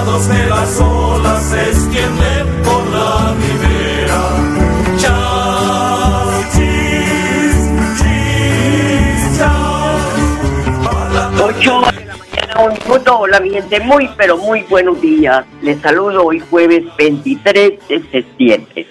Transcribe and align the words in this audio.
Los 0.00 0.26
pecados 0.26 0.28
de 0.28 0.46
las 0.48 0.80
olas 0.80 1.42
se 1.42 1.60
extienden 1.60 2.62
por 2.62 2.86
la 2.88 3.34
ribera. 3.34 4.40
8 11.42 11.80
de 11.92 12.06
la 12.06 12.16
mañana, 12.16 12.60
un 12.64 12.78
minuto. 12.78 13.18
Hola, 13.18 13.40
mi 13.40 13.50
gente. 13.50 13.80
Muy, 13.80 14.08
pero 14.16 14.38
muy 14.38 14.62
buenos 14.62 15.00
días. 15.02 15.44
Les 15.60 15.78
saludo 15.80 16.24
hoy 16.24 16.40
jueves 16.40 16.84
23 16.96 17.88
de 17.88 18.02
septiembre. 18.10 18.86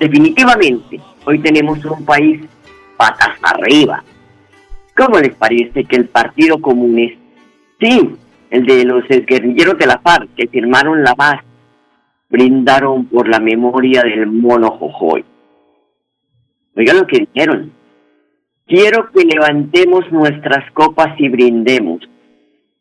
Definitivamente, 0.00 1.00
hoy 1.26 1.40
tenemos 1.40 1.84
un 1.84 2.04
país 2.06 2.40
patas 2.96 3.36
arriba. 3.42 4.02
¿Cómo 4.96 5.18
les 5.18 5.34
parece 5.34 5.84
que 5.84 5.96
el 5.96 6.08
Partido 6.08 6.58
Comunista, 6.60 7.20
sí, 7.80 8.16
el 8.52 8.66
de 8.66 8.84
los 8.84 9.02
guerrilleros 9.08 9.78
de 9.78 9.86
la 9.86 9.98
FARC 9.98 10.34
que 10.36 10.46
firmaron 10.46 11.02
la 11.02 11.14
paz, 11.14 11.42
brindaron 12.28 13.06
por 13.06 13.26
la 13.26 13.40
memoria 13.40 14.02
del 14.02 14.26
mono 14.26 14.72
Jojoy? 14.72 15.24
Oigan 16.76 16.98
lo 16.98 17.06
que 17.06 17.20
dijeron. 17.20 17.72
Quiero 18.66 19.10
que 19.10 19.24
levantemos 19.24 20.04
nuestras 20.12 20.70
copas 20.72 21.18
y 21.18 21.30
brindemos, 21.30 22.00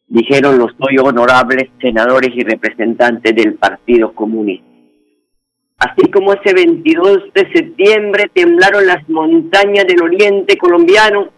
dijeron 0.07 0.57
los 0.57 0.71
hoy 0.77 0.97
honorables 0.97 1.69
senadores 1.79 2.31
y 2.35 2.43
representantes 2.43 3.33
del 3.33 3.53
Partido 3.53 4.11
Comunista. 4.13 4.65
Así 5.77 6.11
como 6.11 6.33
ese 6.33 6.53
22 6.53 7.33
de 7.33 7.51
septiembre 7.53 8.29
temblaron 8.33 8.85
las 8.85 9.07
montañas 9.07 9.85
del 9.87 10.03
oriente 10.03 10.57
colombiano 10.57 11.29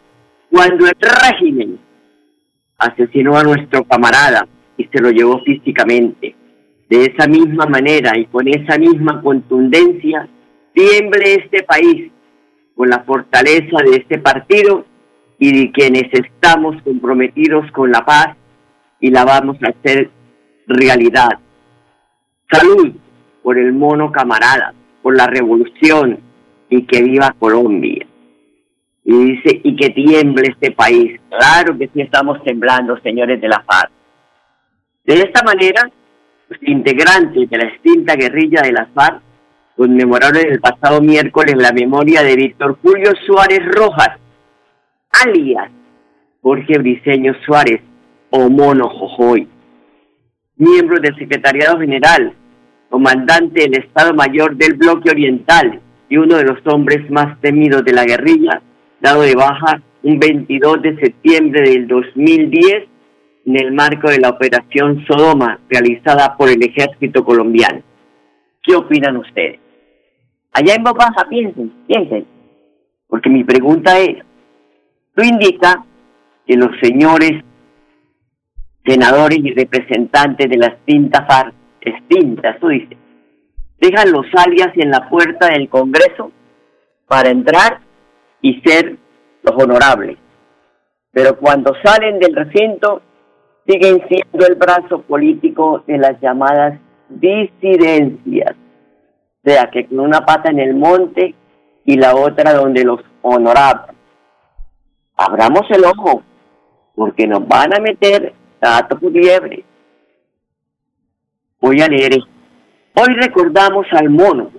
cuando 0.49 0.87
el 0.87 0.95
régimen 0.99 1.79
asesinó 2.83 3.37
a 3.37 3.43
nuestro 3.43 3.83
camarada 3.83 4.47
y 4.77 4.85
se 4.85 5.01
lo 5.01 5.09
llevó 5.11 5.39
físicamente. 5.43 6.35
De 6.89 7.05
esa 7.05 7.27
misma 7.27 7.65
manera 7.65 8.17
y 8.17 8.25
con 8.25 8.47
esa 8.47 8.77
misma 8.77 9.21
contundencia, 9.21 10.27
tiemble 10.73 11.35
este 11.35 11.63
país 11.63 12.11
con 12.75 12.89
la 12.89 13.03
fortaleza 13.03 13.77
de 13.83 13.97
este 13.97 14.17
partido 14.19 14.85
y 15.39 15.65
de 15.65 15.71
quienes 15.71 16.13
estamos 16.13 16.81
comprometidos 16.83 17.69
con 17.71 17.91
la 17.91 18.05
paz 18.05 18.35
y 18.99 19.09
la 19.09 19.25
vamos 19.25 19.57
a 19.63 19.69
hacer 19.69 20.09
realidad. 20.67 21.39
Salud 22.51 22.93
por 23.41 23.57
el 23.57 23.73
mono 23.73 24.11
camarada, 24.11 24.73
por 25.01 25.17
la 25.17 25.27
revolución 25.27 26.19
y 26.69 26.83
que 26.83 27.03
viva 27.03 27.35
Colombia. 27.37 28.07
Y 29.05 29.11
dice, 29.11 29.61
y 29.63 29.75
que 29.75 29.89
tiemble 29.89 30.49
este 30.49 30.71
país. 30.71 31.19
Claro 31.29 31.77
que 31.77 31.89
sí 31.93 32.01
estamos 32.01 32.41
temblando, 32.43 32.97
señores 33.01 33.41
de 33.41 33.47
la 33.49 33.61
paz. 33.63 33.87
De 35.03 35.15
esta 35.15 35.43
manera, 35.43 35.89
los 36.49 36.59
integrantes 36.63 37.49
de 37.49 37.57
la 37.57 37.65
extinta 37.65 38.15
guerrilla 38.15 38.61
de 38.61 38.71
las 38.71 38.89
FARC 38.93 39.21
conmemoraron 39.75 40.37
el 40.37 40.59
pasado 40.61 41.01
miércoles 41.01 41.55
la 41.57 41.71
memoria 41.71 42.23
de 42.23 42.35
Víctor 42.35 42.77
Julio 42.81 43.11
Suárez 43.25 43.59
Rojas, 43.65 44.19
alias 45.11 45.71
Jorge 46.41 46.77
Briceño 46.77 47.33
Suárez 47.45 47.81
o 48.29 48.49
Mono 48.49 48.89
Jojoy, 48.89 49.47
miembro 50.57 50.99
del 50.99 51.15
Secretariado 51.17 51.79
General, 51.79 52.33
comandante 52.89 53.61
del 53.61 53.75
Estado 53.79 54.13
Mayor 54.13 54.55
del 54.55 54.73
Bloque 54.73 55.09
Oriental 55.09 55.79
y 56.09 56.17
uno 56.17 56.37
de 56.37 56.43
los 56.43 56.59
hombres 56.65 57.09
más 57.09 57.39
temidos 57.41 57.83
de 57.85 57.93
la 57.93 58.03
guerrilla, 58.03 58.61
dado 59.03 59.21
de 59.23 59.35
baja 59.35 59.81
un 60.01 60.17
22 60.17 60.81
de 60.81 60.95
septiembre 60.95 61.69
del 61.69 61.87
2010 61.87 62.85
en 63.45 63.57
el 63.57 63.73
marco 63.73 64.09
de 64.09 64.19
la 64.19 64.29
Operación 64.29 65.05
Sodoma 65.05 65.59
realizada 65.69 66.37
por 66.37 66.49
el 66.49 66.63
ejército 66.63 67.25
colombiano. 67.25 67.81
¿Qué 68.61 68.73
opinan 68.73 69.17
ustedes? 69.17 69.59
Allá 70.53 70.75
en 70.75 70.83
baja, 70.83 71.27
piensen, 71.29 71.73
piensen. 71.85 72.25
Porque 73.07 73.29
mi 73.29 73.43
pregunta 73.43 73.99
es, 73.99 74.23
¿tú 75.13 75.21
indica 75.21 75.83
que 76.47 76.55
los 76.55 76.69
señores 76.81 77.43
senadores 78.85 79.39
y 79.39 79.53
representantes 79.53 80.49
de 80.49 80.57
la 80.57 80.67
extinta 80.67 81.25
FARC, 81.25 81.53
extintas, 81.81 82.57
tú 82.61 82.69
dices, 82.69 82.97
dejan 83.81 84.13
los 84.13 84.25
alias 84.33 84.69
en 84.75 84.91
la 84.91 85.09
puerta 85.09 85.47
del 85.47 85.67
Congreso 85.67 86.31
para 87.05 87.29
entrar 87.29 87.82
y 88.43 88.61
ser 88.61 88.97
los 89.41 89.63
honorables? 89.63 90.19
Pero 91.11 91.37
cuando 91.39 91.73
salen 91.83 92.19
del 92.19 92.35
recinto, 92.35 93.01
siguen 93.67 94.03
siendo 94.07 94.45
el 94.45 94.55
brazo 94.55 95.01
político 95.01 95.83
de 95.87 95.97
las 95.97 96.19
llamadas 96.21 96.79
disidencias. 97.09 98.55
O 99.45 99.49
sea, 99.49 99.69
que 99.71 99.87
con 99.87 99.99
una 99.99 100.25
pata 100.25 100.49
en 100.51 100.59
el 100.59 100.75
monte 100.75 101.33
y 101.85 101.97
la 101.97 102.15
otra 102.15 102.53
donde 102.53 102.83
los 102.83 103.01
honorables. 103.21 103.95
Abramos 105.15 105.63
el 105.69 105.83
ojo, 105.85 106.23
porque 106.95 107.27
nos 107.27 107.47
van 107.47 107.75
a 107.75 107.79
meter 107.79 108.33
gato 108.61 108.99
por 108.99 109.11
liebre. 109.11 109.63
Voy 111.59 111.81
a 111.81 111.87
leer. 111.87 112.19
Hoy 112.95 113.13
recordamos 113.21 113.85
al 113.91 114.09
mono, 114.09 114.51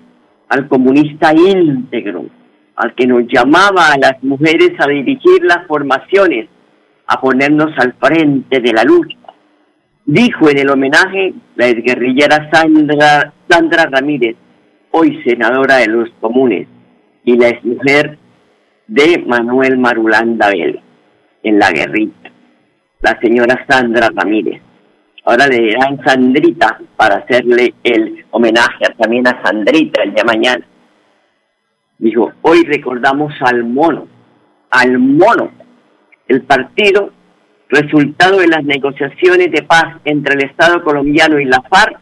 al 0.48 0.68
comunista 0.68 1.32
íntegro, 1.34 2.26
al 2.76 2.94
que 2.94 3.06
nos 3.06 3.22
llamaba 3.28 3.92
a 3.92 3.98
las 3.98 4.22
mujeres 4.22 4.72
a 4.78 4.88
dirigir 4.88 5.42
las 5.42 5.66
formaciones, 5.66 6.48
a 7.06 7.20
ponernos 7.20 7.70
al 7.78 7.94
frente 7.94 8.60
de 8.60 8.72
la 8.72 8.84
lucha. 8.84 9.16
Dijo 10.06 10.50
en 10.50 10.58
el 10.58 10.70
homenaje 10.70 11.34
la 11.56 11.68
exguerrillera 11.68 12.50
Sandra, 12.52 13.32
Ramírez, 13.90 14.36
hoy 14.90 15.22
senadora 15.24 15.76
de 15.78 15.86
los 15.86 16.10
comunes, 16.20 16.68
y 17.24 17.36
la 17.36 17.48
exmujer 17.48 18.18
de 18.86 19.24
Manuel 19.26 19.78
Marulanda 19.78 20.50
Vela, 20.50 20.82
en 21.42 21.58
la 21.58 21.70
guerrilla, 21.70 22.32
la 23.00 23.18
señora 23.20 23.64
Sandra 23.68 24.10
Ramírez. 24.14 24.60
Ahora 25.24 25.46
le 25.46 25.58
dirán 25.58 25.98
Sandrita 26.04 26.78
para 26.96 27.16
hacerle 27.16 27.74
el 27.82 28.26
homenaje 28.30 28.84
también 28.98 29.26
a 29.26 29.42
Sandrita 29.42 30.02
el 30.02 30.12
día 30.12 30.22
de 30.22 30.26
mañana. 30.26 30.66
Dijo, 32.04 32.34
hoy 32.42 32.64
recordamos 32.64 33.32
al 33.40 33.64
mono, 33.64 34.06
al 34.70 34.98
mono, 34.98 35.50
el 36.28 36.42
partido 36.42 37.10
resultado 37.70 38.40
de 38.40 38.46
las 38.46 38.62
negociaciones 38.62 39.50
de 39.50 39.62
paz 39.62 40.02
entre 40.04 40.34
el 40.34 40.50
Estado 40.50 40.84
colombiano 40.84 41.40
y 41.40 41.46
la 41.46 41.62
FARC, 41.62 41.98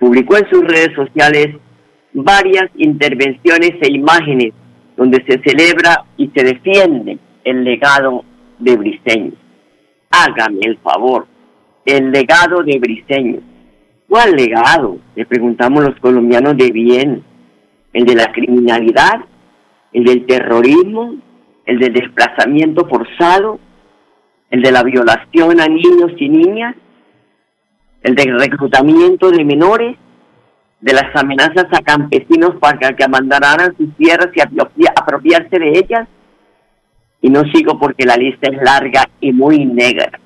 publicó 0.00 0.36
en 0.36 0.50
sus 0.50 0.64
redes 0.64 0.92
sociales 0.96 1.54
varias 2.12 2.70
intervenciones 2.74 3.70
e 3.82 3.92
imágenes 3.92 4.52
donde 4.96 5.24
se 5.28 5.40
celebra 5.48 6.04
y 6.16 6.32
se 6.34 6.42
defiende 6.42 7.18
el 7.44 7.62
legado 7.62 8.24
de 8.58 8.76
Briceño. 8.78 9.30
Hágame 10.10 10.58
el 10.62 10.78
favor, 10.78 11.28
el 11.86 12.10
legado 12.10 12.64
de 12.64 12.80
Briceño. 12.80 13.38
¿Cuál 14.08 14.32
legado? 14.32 14.98
Le 15.14 15.24
preguntamos 15.24 15.84
los 15.84 16.00
colombianos 16.00 16.56
de 16.56 16.72
bien. 16.72 17.22
¿El 17.92 18.04
de 18.06 18.14
la 18.14 18.32
criminalidad? 18.32 19.20
¿El 19.92 20.04
del 20.04 20.26
terrorismo? 20.26 21.16
¿El 21.66 21.78
del 21.78 21.92
desplazamiento 21.92 22.88
forzado? 22.88 23.60
¿El 24.50 24.62
de 24.62 24.72
la 24.72 24.82
violación 24.82 25.60
a 25.60 25.66
niños 25.66 26.12
y 26.16 26.28
niñas? 26.28 26.74
¿El 28.02 28.14
del 28.14 28.38
reclutamiento 28.38 29.30
de 29.30 29.44
menores? 29.44 29.96
¿De 30.80 30.92
las 30.92 31.14
amenazas 31.14 31.66
a 31.72 31.82
campesinos 31.82 32.56
para 32.60 32.92
que 32.94 33.04
abandonaran 33.04 33.76
sus 33.76 33.94
tierras 33.96 34.30
y 34.34 34.86
apropiarse 34.86 35.58
de 35.58 35.78
ellas? 35.78 36.08
Y 37.20 37.30
no 37.30 37.42
sigo 37.52 37.78
porque 37.78 38.04
la 38.04 38.16
lista 38.16 38.50
es 38.50 38.60
larga 38.62 39.08
y 39.20 39.32
muy 39.32 39.64
negra. 39.64 40.18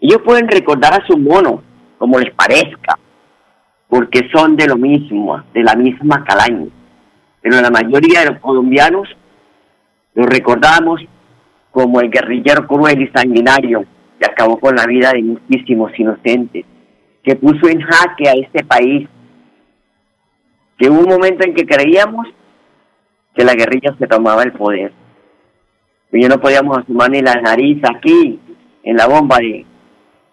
Ellos 0.00 0.20
pueden 0.24 0.48
recordar 0.48 0.92
a 0.94 1.06
su 1.06 1.16
mono, 1.16 1.62
como 1.98 2.18
les 2.18 2.34
parezca, 2.34 2.98
porque 3.88 4.28
son 4.32 4.56
de 4.56 4.66
lo 4.66 4.76
mismo, 4.76 5.42
de 5.54 5.62
la 5.62 5.74
misma 5.74 6.24
calaña. 6.24 6.66
Pero 7.42 7.60
la 7.60 7.70
mayoría 7.70 8.20
de 8.20 8.30
los 8.32 8.40
colombianos 8.40 9.08
lo 10.14 10.26
recordamos 10.26 11.00
como 11.70 12.00
el 12.00 12.10
guerrillero 12.10 12.66
cruel 12.66 13.02
y 13.02 13.08
sanguinario 13.08 13.84
que 14.18 14.26
acabó 14.26 14.58
con 14.58 14.76
la 14.76 14.86
vida 14.86 15.12
de 15.12 15.22
muchísimos 15.22 15.98
inocentes, 15.98 16.64
que 17.22 17.36
puso 17.36 17.68
en 17.68 17.80
jaque 17.80 18.28
a 18.28 18.32
este 18.32 18.64
país, 18.64 19.08
que 20.76 20.90
hubo 20.90 21.00
un 21.00 21.08
momento 21.08 21.46
en 21.46 21.54
que 21.54 21.64
creíamos 21.64 22.26
que 23.34 23.44
la 23.44 23.54
guerrilla 23.54 23.94
se 23.98 24.06
tomaba 24.06 24.42
el 24.42 24.52
poder. 24.52 24.92
Y 26.12 26.26
no 26.26 26.40
podíamos 26.40 26.78
asumir 26.78 27.10
ni 27.10 27.22
la 27.22 27.34
nariz 27.40 27.80
aquí, 27.88 28.40
en 28.82 28.96
la 28.96 29.06
bomba 29.06 29.38
de 29.38 29.64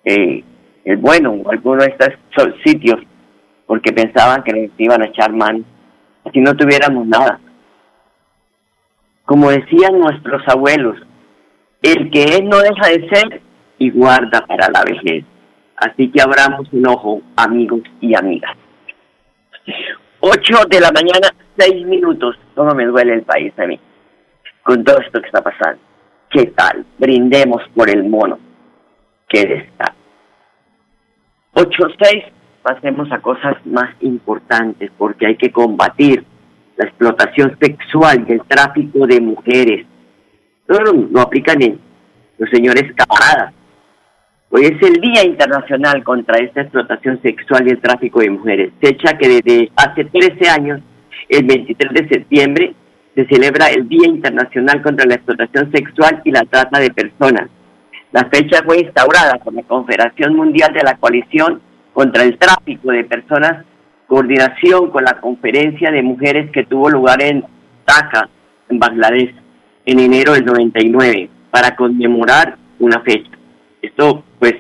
el 0.03 0.97
bueno, 0.97 1.31
o 1.31 1.51
alguno 1.51 1.83
de 1.83 1.89
estos 1.89 2.13
sitios, 2.65 3.01
porque 3.65 3.91
pensaban 3.91 4.41
que 4.43 4.53
les 4.53 4.71
iban 4.77 5.01
a 5.01 5.07
echar 5.07 5.33
mano, 5.33 5.63
si 6.33 6.39
no 6.39 6.55
tuviéramos 6.55 7.05
nada. 7.07 7.39
Como 9.25 9.49
decían 9.49 9.99
nuestros 9.99 10.41
abuelos, 10.47 10.97
el 11.81 12.09
que 12.11 12.23
es 12.23 12.43
no 12.43 12.59
deja 12.59 12.87
de 12.89 13.09
ser 13.09 13.41
y 13.77 13.91
guarda 13.91 14.45
para 14.45 14.69
la 14.69 14.83
vejez. 14.83 15.25
Así 15.75 16.09
que 16.11 16.21
abramos 16.21 16.67
un 16.71 16.87
ojo, 16.87 17.21
amigos 17.35 17.81
y 18.01 18.15
amigas. 18.15 18.55
Ocho 20.19 20.65
de 20.69 20.79
la 20.79 20.91
mañana, 20.91 21.29
seis 21.57 21.85
minutos. 21.85 22.35
¿Cómo 22.55 22.73
me 22.73 22.85
duele 22.85 23.13
el 23.13 23.23
país 23.23 23.53
a 23.59 23.67
mí? 23.67 23.79
Con 24.63 24.83
todo 24.83 24.99
esto 24.99 25.21
que 25.21 25.27
está 25.27 25.41
pasando. 25.41 25.79
¿Qué 26.29 26.47
tal? 26.47 26.85
Brindemos 26.97 27.61
por 27.75 27.89
el 27.89 28.03
mono 28.05 28.39
que 29.27 29.41
está. 29.41 29.93
Ocho, 31.53 31.87
seis, 32.01 32.23
pasemos 32.67 33.09
a 33.13 33.19
cosas 33.19 33.55
más 33.65 33.95
importantes 34.01 34.91
porque 34.97 35.25
hay 35.25 35.37
que 35.37 35.53
combatir 35.53 36.25
la 36.75 36.83
explotación 36.83 37.57
sexual 37.61 38.25
y 38.27 38.33
el 38.33 38.41
tráfico 38.41 39.07
de 39.07 39.21
mujeres. 39.21 39.85
No 40.67 40.77
lo, 40.79 41.21
aplican 41.21 41.61
en 41.63 41.79
los 42.37 42.49
señores 42.49 42.91
camaradas. 42.93 43.53
Hoy 44.49 44.63
es 44.65 44.81
el 44.81 44.99
Día 44.99 45.23
Internacional 45.23 46.03
contra 46.03 46.39
esta 46.39 46.61
explotación 46.61 47.21
sexual 47.21 47.65
y 47.67 47.71
el 47.71 47.79
tráfico 47.79 48.19
de 48.19 48.31
mujeres. 48.31 48.73
Fecha 48.81 49.17
que 49.17 49.29
desde 49.29 49.71
hace 49.77 50.03
13 50.03 50.49
años, 50.49 50.81
el 51.29 51.45
23 51.45 51.93
de 51.93 52.09
septiembre, 52.09 52.75
se 53.15 53.25
celebra 53.27 53.67
el 53.67 53.87
Día 53.87 54.09
Internacional 54.09 54.81
contra 54.81 55.05
la 55.05 55.15
Explotación 55.15 55.71
Sexual 55.71 56.21
y 56.25 56.31
la 56.31 56.41
Trata 56.41 56.79
de 56.79 56.91
Personas. 56.91 57.49
La 58.11 58.25
fecha 58.25 58.61
fue 58.65 58.81
instaurada 58.81 59.37
por 59.37 59.53
la 59.53 59.63
Confederación 59.63 60.35
Mundial 60.35 60.73
de 60.73 60.83
la 60.83 60.97
Coalición 60.97 61.61
contra 61.97 62.21
el 62.21 62.37
Tráfico 62.37 62.91
de 62.91 63.05
Personas 63.05 63.65
coordinación 64.05 64.91
con 64.91 65.03
la 65.03 65.19
conferencia 65.19 65.89
de 65.89 66.03
mujeres 66.03 66.51
que 66.51 66.63
tuvo 66.63 66.91
lugar 66.91 67.23
en 67.23 67.43
Dhaka, 67.87 68.29
en 68.69 68.77
Bangladesh, 68.77 69.33
en 69.83 69.99
enero 69.99 70.33
del 70.33 70.45
99, 70.45 71.27
para 71.49 71.75
conmemorar 71.75 72.55
una 72.77 73.01
fecha. 73.01 73.31
Esto, 73.81 74.23
pues, 74.37 74.53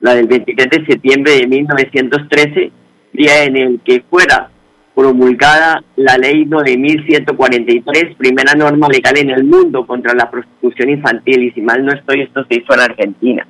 la 0.00 0.14
del 0.14 0.26
23 0.26 0.70
de 0.70 0.86
septiembre 0.86 1.32
de 1.32 1.46
1913, 1.48 2.72
día 3.12 3.44
en 3.44 3.56
el 3.58 3.80
que 3.84 4.02
fuera 4.08 4.48
promulgada 4.94 5.84
la 5.96 6.16
ley 6.16 6.46
9143, 6.46 8.16
primera 8.16 8.54
norma 8.54 8.88
legal 8.88 9.18
en 9.18 9.28
el 9.28 9.44
mundo 9.44 9.86
contra 9.86 10.14
la 10.14 10.30
prostitución 10.30 10.88
infantil, 10.88 11.42
y 11.42 11.50
si 11.50 11.60
mal 11.60 11.84
no 11.84 11.92
estoy, 11.92 12.22
esto 12.22 12.42
se 12.48 12.54
hizo 12.58 12.72
en 12.72 12.80
Argentina. 12.80 13.46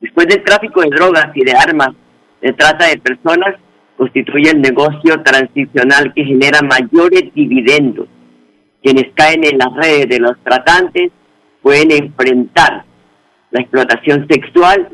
Después 0.00 0.26
del 0.28 0.42
tráfico 0.42 0.80
de 0.80 0.88
drogas 0.88 1.26
y 1.34 1.44
de 1.44 1.52
armas, 1.52 1.90
de 2.42 2.52
trata 2.52 2.88
de 2.88 2.98
personas, 2.98 3.56
constituye 3.96 4.50
el 4.50 4.60
negocio 4.60 5.22
transicional 5.22 6.12
que 6.12 6.24
genera 6.24 6.60
mayores 6.60 7.32
dividendos. 7.34 8.08
Quienes 8.82 9.12
caen 9.14 9.44
en 9.44 9.58
las 9.58 9.72
redes 9.74 10.08
de 10.08 10.18
los 10.18 10.36
tratantes 10.42 11.12
pueden 11.62 11.92
enfrentar 11.92 12.84
la 13.52 13.60
explotación 13.60 14.26
sexual, 14.28 14.88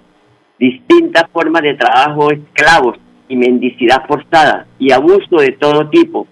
distintas 0.59 1.25
formas 1.33 1.62
de 1.62 1.75
trabajo 1.75 2.31
esclavos 2.31 2.99
y 3.29 3.37
mendicidad 3.37 4.06
forzada 4.06 4.67
y 4.79 4.93
abuso 4.93 5.37
de 5.39 5.53
todo 5.53 5.89
tipo, 5.89 6.27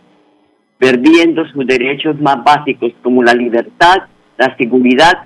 perdiendo 0.78 1.46
sus 1.46 1.66
derechos 1.66 2.20
más 2.20 2.44
básicos 2.44 2.92
como 3.02 3.22
la 3.22 3.32
libertad, 3.32 4.02
la 4.36 4.54
seguridad 4.56 5.24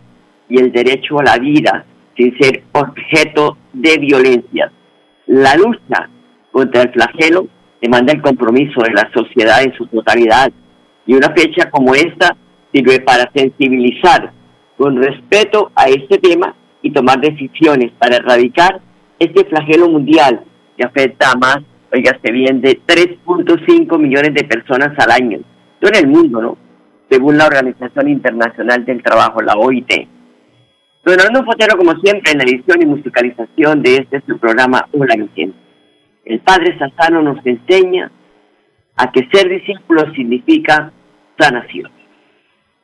y 0.48 0.60
el 0.60 0.70
derecho 0.70 1.18
a 1.18 1.24
la 1.24 1.38
vida 1.38 1.84
sin 2.16 2.36
ser 2.38 2.62
objeto 2.72 3.56
de 3.72 3.98
violencia. 3.98 4.70
La 5.30 5.54
lucha 5.54 6.10
contra 6.50 6.82
el 6.82 6.90
flagelo 6.90 7.46
demanda 7.80 8.12
el 8.12 8.20
compromiso 8.20 8.80
de 8.82 8.90
la 8.90 9.08
sociedad 9.14 9.62
en 9.62 9.72
su 9.74 9.86
totalidad 9.86 10.50
y 11.06 11.14
una 11.14 11.28
fecha 11.28 11.70
como 11.70 11.94
esta 11.94 12.36
sirve 12.72 12.98
para 12.98 13.30
sensibilizar 13.32 14.32
con 14.76 15.00
respeto 15.00 15.70
a 15.76 15.84
este 15.84 16.18
tema 16.18 16.56
y 16.82 16.90
tomar 16.90 17.20
decisiones 17.20 17.92
para 17.96 18.16
erradicar 18.16 18.80
este 19.20 19.44
flagelo 19.44 19.88
mundial 19.88 20.40
que 20.76 20.84
afecta 20.84 21.30
a 21.30 21.38
más, 21.38 21.58
oígase 21.92 22.32
bien, 22.32 22.60
de 22.60 22.80
3.5 22.84 23.98
millones 24.00 24.34
de 24.34 24.42
personas 24.42 24.98
al 24.98 25.12
año. 25.12 25.38
Todo 25.78 25.92
en 25.92 26.06
el 26.06 26.08
mundo, 26.08 26.42
¿no? 26.42 26.58
Según 27.08 27.38
la 27.38 27.46
Organización 27.46 28.08
Internacional 28.08 28.84
del 28.84 29.00
Trabajo, 29.00 29.40
la 29.42 29.52
OIT. 29.52 30.08
Don 31.04 31.14
Hernando 31.14 31.44
Fotero, 31.44 31.78
como 31.78 31.98
siempre, 32.00 32.32
en 32.32 32.38
la 32.38 32.44
edición 32.44 32.82
y 32.82 32.86
musicalización 32.86 33.82
de 33.82 33.96
este 33.96 34.22
su 34.26 34.38
programa 34.38 34.86
Hola 34.92 35.16
mi 35.16 35.28
el 36.26 36.40
Padre 36.40 36.78
Sassano 36.78 37.22
nos 37.22 37.44
enseña 37.44 38.12
a 38.96 39.10
que 39.10 39.26
ser 39.32 39.48
discípulo 39.48 40.12
significa 40.14 40.92
sanación. 41.38 41.90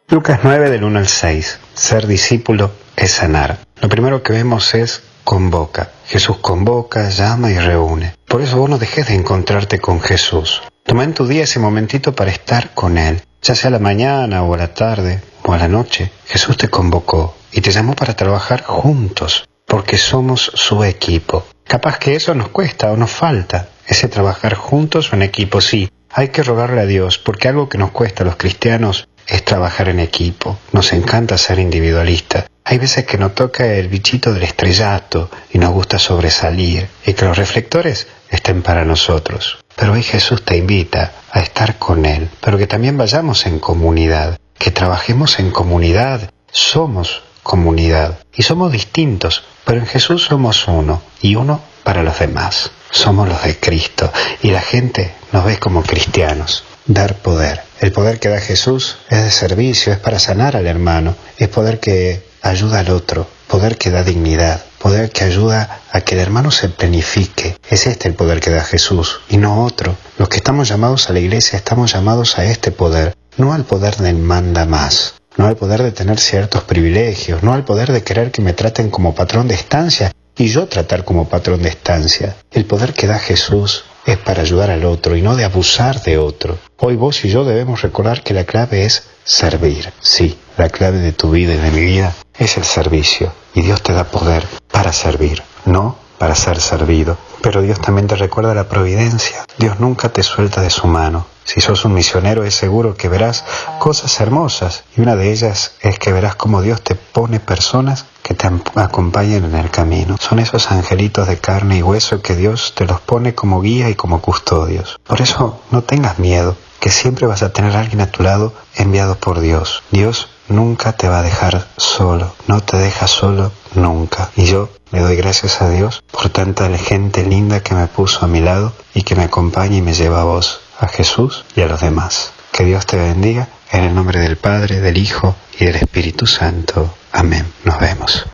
Lucas 0.08 0.40
9 0.42 0.70
del 0.70 0.84
1 0.84 0.98
al 0.98 1.06
6. 1.06 1.60
Ser 1.74 2.06
discípulo 2.06 2.70
es 2.96 3.10
sanar. 3.10 3.58
Lo 3.80 3.88
primero 3.88 4.22
que 4.22 4.32
vemos 4.32 4.74
es 4.74 5.04
convoca. 5.22 5.90
Jesús 6.06 6.38
convoca, 6.38 7.10
llama 7.10 7.50
y 7.50 7.58
reúne. 7.58 8.14
Por 8.26 8.40
eso 8.40 8.58
vos 8.58 8.70
no 8.70 8.78
dejes 8.78 9.08
de 9.08 9.14
encontrarte 9.14 9.78
con 9.78 10.00
Jesús. 10.00 10.62
Toma 10.84 11.04
en 11.04 11.14
tu 11.14 11.26
día 11.26 11.44
ese 11.44 11.60
momentito 11.60 12.14
para 12.14 12.30
estar 12.30 12.70
con 12.72 12.96
Él, 12.96 13.20
ya 13.42 13.54
sea 13.54 13.68
a 13.68 13.72
la 13.72 13.78
mañana 13.78 14.42
o 14.42 14.54
a 14.54 14.58
la 14.58 14.72
tarde 14.72 15.20
a 15.52 15.58
la 15.58 15.68
noche. 15.68 16.10
Jesús 16.26 16.56
te 16.56 16.68
convocó 16.68 17.34
y 17.52 17.60
te 17.60 17.70
llamó 17.70 17.94
para 17.94 18.14
trabajar 18.14 18.62
juntos, 18.64 19.48
porque 19.66 19.98
somos 19.98 20.50
su 20.54 20.84
equipo. 20.84 21.46
Capaz 21.64 21.98
que 21.98 22.14
eso 22.14 22.34
nos 22.34 22.48
cuesta 22.48 22.92
o 22.92 22.96
nos 22.96 23.10
falta, 23.10 23.68
ese 23.86 24.08
trabajar 24.08 24.54
juntos 24.54 25.12
o 25.12 25.16
en 25.16 25.22
equipo, 25.22 25.60
sí. 25.60 25.90
Hay 26.10 26.28
que 26.28 26.42
rogarle 26.42 26.80
a 26.80 26.86
Dios, 26.86 27.18
porque 27.18 27.48
algo 27.48 27.68
que 27.68 27.78
nos 27.78 27.90
cuesta 27.90 28.22
a 28.22 28.26
los 28.26 28.36
cristianos 28.36 29.08
es 29.26 29.44
trabajar 29.44 29.88
en 29.88 30.00
equipo. 30.00 30.58
Nos 30.72 30.92
encanta 30.92 31.36
ser 31.38 31.58
individualistas. 31.58 32.46
Hay 32.64 32.78
veces 32.78 33.04
que 33.04 33.18
nos 33.18 33.34
toca 33.34 33.66
el 33.74 33.88
bichito 33.88 34.32
del 34.32 34.42
estrellato 34.42 35.30
y 35.52 35.58
nos 35.58 35.72
gusta 35.72 35.98
sobresalir 35.98 36.88
y 37.04 37.12
que 37.12 37.24
los 37.24 37.36
reflectores 37.36 38.08
estén 38.30 38.62
para 38.62 38.84
nosotros. 38.84 39.58
Pero 39.76 39.92
hoy 39.92 40.02
Jesús 40.02 40.44
te 40.44 40.56
invita 40.56 41.12
a 41.30 41.40
estar 41.40 41.78
con 41.78 42.06
Él, 42.06 42.28
pero 42.40 42.58
que 42.58 42.66
también 42.66 42.96
vayamos 42.96 43.46
en 43.46 43.58
comunidad, 43.58 44.38
que 44.58 44.70
trabajemos 44.70 45.38
en 45.38 45.50
comunidad. 45.50 46.30
Somos 46.50 47.22
comunidad 47.42 48.18
y 48.34 48.42
somos 48.42 48.72
distintos, 48.72 49.44
pero 49.64 49.78
en 49.78 49.86
Jesús 49.86 50.24
somos 50.24 50.66
uno 50.66 51.02
y 51.20 51.36
uno 51.36 51.60
para 51.84 52.02
los 52.02 52.18
demás. 52.18 52.72
Somos 52.90 53.28
los 53.28 53.42
de 53.42 53.56
Cristo 53.58 54.12
y 54.42 54.50
la 54.50 54.60
gente 54.60 55.14
nos 55.32 55.44
ve 55.44 55.58
como 55.58 55.82
cristianos. 55.82 56.64
dar 56.86 57.16
poder. 57.16 57.62
El 57.80 57.92
poder 57.92 58.20
que 58.20 58.28
da 58.28 58.40
Jesús 58.40 58.98
es 59.10 59.22
de 59.22 59.30
servicio, 59.30 59.92
es 59.92 59.98
para 59.98 60.18
sanar 60.18 60.56
al 60.56 60.66
hermano, 60.66 61.16
es 61.36 61.48
poder 61.48 61.80
que 61.80 62.24
ayuda 62.42 62.78
al 62.78 62.90
otro, 62.90 63.28
poder 63.48 63.76
que 63.76 63.90
da 63.90 64.02
dignidad, 64.04 64.64
poder 64.78 65.10
que 65.10 65.24
ayuda 65.24 65.80
a 65.90 66.00
que 66.00 66.14
el 66.14 66.20
hermano 66.20 66.50
se 66.50 66.68
planifique. 66.68 67.56
Es 67.68 67.86
este 67.86 68.08
el 68.08 68.14
poder 68.14 68.40
que 68.40 68.50
da 68.50 68.62
Jesús 68.62 69.20
y 69.28 69.36
no 69.36 69.64
otro. 69.64 69.96
Los 70.16 70.28
que 70.28 70.36
estamos 70.36 70.68
llamados 70.68 71.10
a 71.10 71.12
la 71.12 71.20
iglesia 71.20 71.56
estamos 71.56 71.92
llamados 71.92 72.38
a 72.38 72.44
este 72.44 72.70
poder, 72.70 73.14
no 73.36 73.52
al 73.52 73.64
poder 73.64 73.96
del 73.96 74.16
manda 74.16 74.64
más, 74.66 75.14
no 75.36 75.46
al 75.46 75.56
poder 75.56 75.82
de 75.82 75.92
tener 75.92 76.18
ciertos 76.18 76.64
privilegios, 76.64 77.42
no 77.42 77.52
al 77.52 77.64
poder 77.64 77.92
de 77.92 78.02
querer 78.02 78.30
que 78.30 78.42
me 78.42 78.52
traten 78.52 78.90
como 78.90 79.14
patrón 79.14 79.48
de 79.48 79.54
estancia 79.54 80.12
y 80.36 80.48
yo 80.48 80.66
tratar 80.66 81.04
como 81.04 81.28
patrón 81.28 81.62
de 81.62 81.68
estancia. 81.68 82.36
El 82.50 82.66
poder 82.66 82.92
que 82.92 83.06
da 83.06 83.18
Jesús 83.18 83.84
es 84.04 84.18
para 84.18 84.42
ayudar 84.42 84.70
al 84.70 84.84
otro 84.84 85.16
y 85.16 85.22
no 85.22 85.34
de 85.34 85.44
abusar 85.44 86.02
de 86.02 86.18
otro. 86.18 86.58
Hoy 86.78 86.96
vos 86.96 87.24
y 87.24 87.28
yo 87.28 87.44
debemos 87.44 87.82
recordar 87.82 88.22
que 88.22 88.34
la 88.34 88.44
clave 88.44 88.84
es 88.84 89.04
servir. 89.24 89.92
Sí, 90.00 90.38
la 90.56 90.68
clave 90.68 90.98
de 90.98 91.12
tu 91.12 91.30
vida 91.30 91.54
y 91.54 91.58
de 91.58 91.70
mi 91.70 91.80
vida 91.80 92.14
es 92.38 92.56
el 92.56 92.64
servicio. 92.64 93.32
Y 93.54 93.62
Dios 93.62 93.82
te 93.82 93.92
da 93.92 94.04
poder 94.04 94.44
para 94.70 94.92
servir, 94.92 95.42
no 95.64 96.05
para 96.18 96.34
ser 96.34 96.60
servido. 96.60 97.16
Pero 97.42 97.62
Dios 97.62 97.80
también 97.80 98.06
te 98.06 98.16
recuerda 98.16 98.54
la 98.54 98.68
providencia. 98.68 99.44
Dios 99.58 99.80
nunca 99.80 100.08
te 100.08 100.22
suelta 100.22 100.60
de 100.60 100.70
su 100.70 100.86
mano. 100.86 101.26
Si 101.44 101.60
sos 101.60 101.84
un 101.84 101.94
misionero 101.94 102.42
es 102.42 102.56
seguro 102.56 102.96
que 102.96 103.08
verás 103.08 103.44
cosas 103.78 104.20
hermosas 104.20 104.82
y 104.96 105.00
una 105.00 105.14
de 105.14 105.30
ellas 105.30 105.74
es 105.80 105.96
que 106.00 106.12
verás 106.12 106.34
cómo 106.34 106.60
Dios 106.60 106.82
te 106.82 106.96
pone 106.96 107.38
personas 107.38 108.06
que 108.24 108.34
te 108.34 108.50
acompañen 108.74 109.44
en 109.44 109.54
el 109.54 109.70
camino. 109.70 110.16
Son 110.18 110.40
esos 110.40 110.72
angelitos 110.72 111.28
de 111.28 111.38
carne 111.38 111.78
y 111.78 111.82
hueso 111.82 112.20
que 112.20 112.34
Dios 112.34 112.72
te 112.74 112.84
los 112.84 113.00
pone 113.00 113.36
como 113.36 113.60
guía 113.60 113.88
y 113.88 113.94
como 113.94 114.20
custodios. 114.20 114.98
Por 115.06 115.20
eso 115.20 115.60
no 115.70 115.82
tengas 115.82 116.18
miedo, 116.18 116.56
que 116.80 116.90
siempre 116.90 117.28
vas 117.28 117.44
a 117.44 117.52
tener 117.52 117.76
alguien 117.76 118.00
a 118.00 118.10
tu 118.10 118.24
lado 118.24 118.52
enviado 118.74 119.14
por 119.14 119.38
Dios. 119.38 119.84
Dios 119.92 120.28
nunca 120.48 120.94
te 120.94 121.08
va 121.08 121.20
a 121.20 121.22
dejar 121.22 121.68
solo, 121.76 122.34
no 122.48 122.60
te 122.60 122.76
deja 122.76 123.06
solo 123.06 123.52
nunca. 123.76 124.30
Y 124.36 124.46
yo 124.46 124.68
le 124.92 125.00
doy 125.00 125.16
gracias 125.16 125.62
a 125.62 125.70
Dios 125.70 126.02
por 126.12 126.30
tanta 126.30 126.68
gente 126.78 127.24
linda 127.24 127.62
que 127.62 127.74
me 127.74 127.86
puso 127.86 128.24
a 128.24 128.28
mi 128.28 128.40
lado 128.40 128.72
y 128.94 129.02
que 129.02 129.14
me 129.14 129.24
acompaña 129.24 129.76
y 129.76 129.82
me 129.82 129.92
lleva 129.92 130.22
a 130.22 130.24
vos, 130.24 130.60
a 130.80 130.88
Jesús 130.88 131.44
y 131.54 131.62
a 131.62 131.66
los 131.66 131.80
demás. 131.80 132.34
Que 132.52 132.64
Dios 132.64 132.86
te 132.86 132.96
bendiga 132.96 133.48
en 133.72 133.84
el 133.84 133.94
nombre 133.94 134.20
del 134.20 134.36
Padre, 134.36 134.80
del 134.80 134.96
Hijo 134.96 135.34
y 135.58 135.64
del 135.64 135.76
Espíritu 135.76 136.26
Santo. 136.26 136.94
Amén. 137.12 137.44
Nos 137.64 137.78
vemos. 137.78 138.26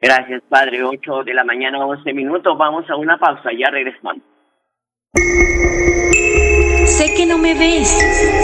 Gracias, 0.00 0.42
Padre. 0.48 0.84
8 0.84 1.24
de 1.24 1.34
la 1.34 1.44
mañana, 1.44 1.84
11 1.86 2.12
minutos. 2.12 2.56
Vamos 2.58 2.84
a 2.90 2.96
una 2.96 3.16
pausa. 3.18 3.50
Ya 3.58 3.70
regresamos. 3.70 4.22
Sé 6.86 7.14
que 7.16 7.24
no 7.26 7.38
me 7.38 7.54
ves 7.54 7.90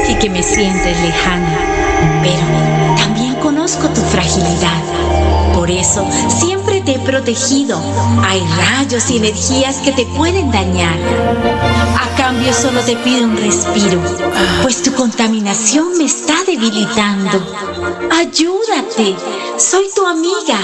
y 0.09 0.19
que 0.19 0.31
me 0.31 0.43
sientes 0.43 1.03
lejana, 1.03 1.59
pero 2.23 2.97
también 2.97 3.35
conozco 3.37 3.89
tu 3.89 4.01
fragilidad. 4.01 5.20
Por 5.55 5.71
eso 5.71 6.07
siempre 6.29 6.60
te 6.81 6.95
he 6.95 6.99
protegido. 6.99 7.81
Hay 8.23 8.41
rayos 8.57 9.11
y 9.11 9.19
energías 9.19 9.77
que 9.79 9.93
te 9.93 10.07
pueden 10.07 10.51
dañar. 10.51 10.99
A 11.99 12.17
cambio 12.17 12.53
solo 12.53 12.81
te 12.81 12.97
pido 12.97 13.25
un 13.25 13.37
respiro, 13.37 14.01
pues 14.63 14.83
tu 14.83 14.93
contaminación 14.93 15.97
me 15.99 16.05
está 16.05 16.35
debilitando. 16.47 17.39
Ayúdate, 18.13 19.17
soy 19.59 19.87
tu 19.95 20.07
amiga, 20.07 20.59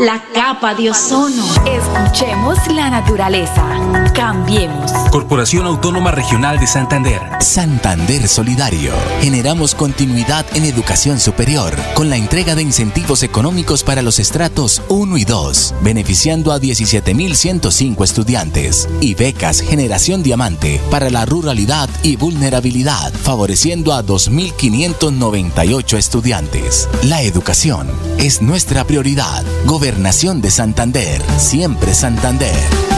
la 0.00 0.22
capa 0.34 0.74
de 0.74 0.90
ozono. 0.90 1.44
Escuchemos 1.64 2.58
la 2.68 2.90
naturaleza. 2.90 3.64
Cambiemos. 4.14 4.92
Corporación 5.10 5.66
Autónoma 5.66 6.10
Regional 6.10 6.58
de 6.58 6.66
Santander. 6.66 7.20
Santander 7.40 8.28
Solidario. 8.28 8.92
Generamos 9.20 9.74
continuidad 9.74 10.44
en 10.54 10.64
educación 10.64 11.20
superior 11.20 11.76
con 11.94 12.10
la 12.10 12.16
entrega 12.16 12.54
de 12.54 12.62
incentivos 12.62 13.22
económicos 13.22 13.82
para 13.82 14.02
los 14.02 14.18
estratos 14.18 14.82
1 14.88 15.16
y 15.16 15.24
2, 15.24 15.67
beneficiando 15.82 16.52
a 16.52 16.60
17.105 16.60 18.04
estudiantes 18.04 18.88
y 19.00 19.14
becas 19.14 19.60
Generación 19.60 20.22
Diamante 20.22 20.80
para 20.90 21.10
la 21.10 21.24
ruralidad 21.24 21.88
y 22.02 22.16
vulnerabilidad, 22.16 23.12
favoreciendo 23.12 23.92
a 23.92 24.04
2.598 24.04 25.96
estudiantes. 25.96 26.88
La 27.04 27.22
educación 27.22 27.88
es 28.18 28.42
nuestra 28.42 28.84
prioridad. 28.84 29.44
Gobernación 29.64 30.40
de 30.40 30.50
Santander, 30.50 31.22
siempre 31.38 31.94
Santander. 31.94 32.97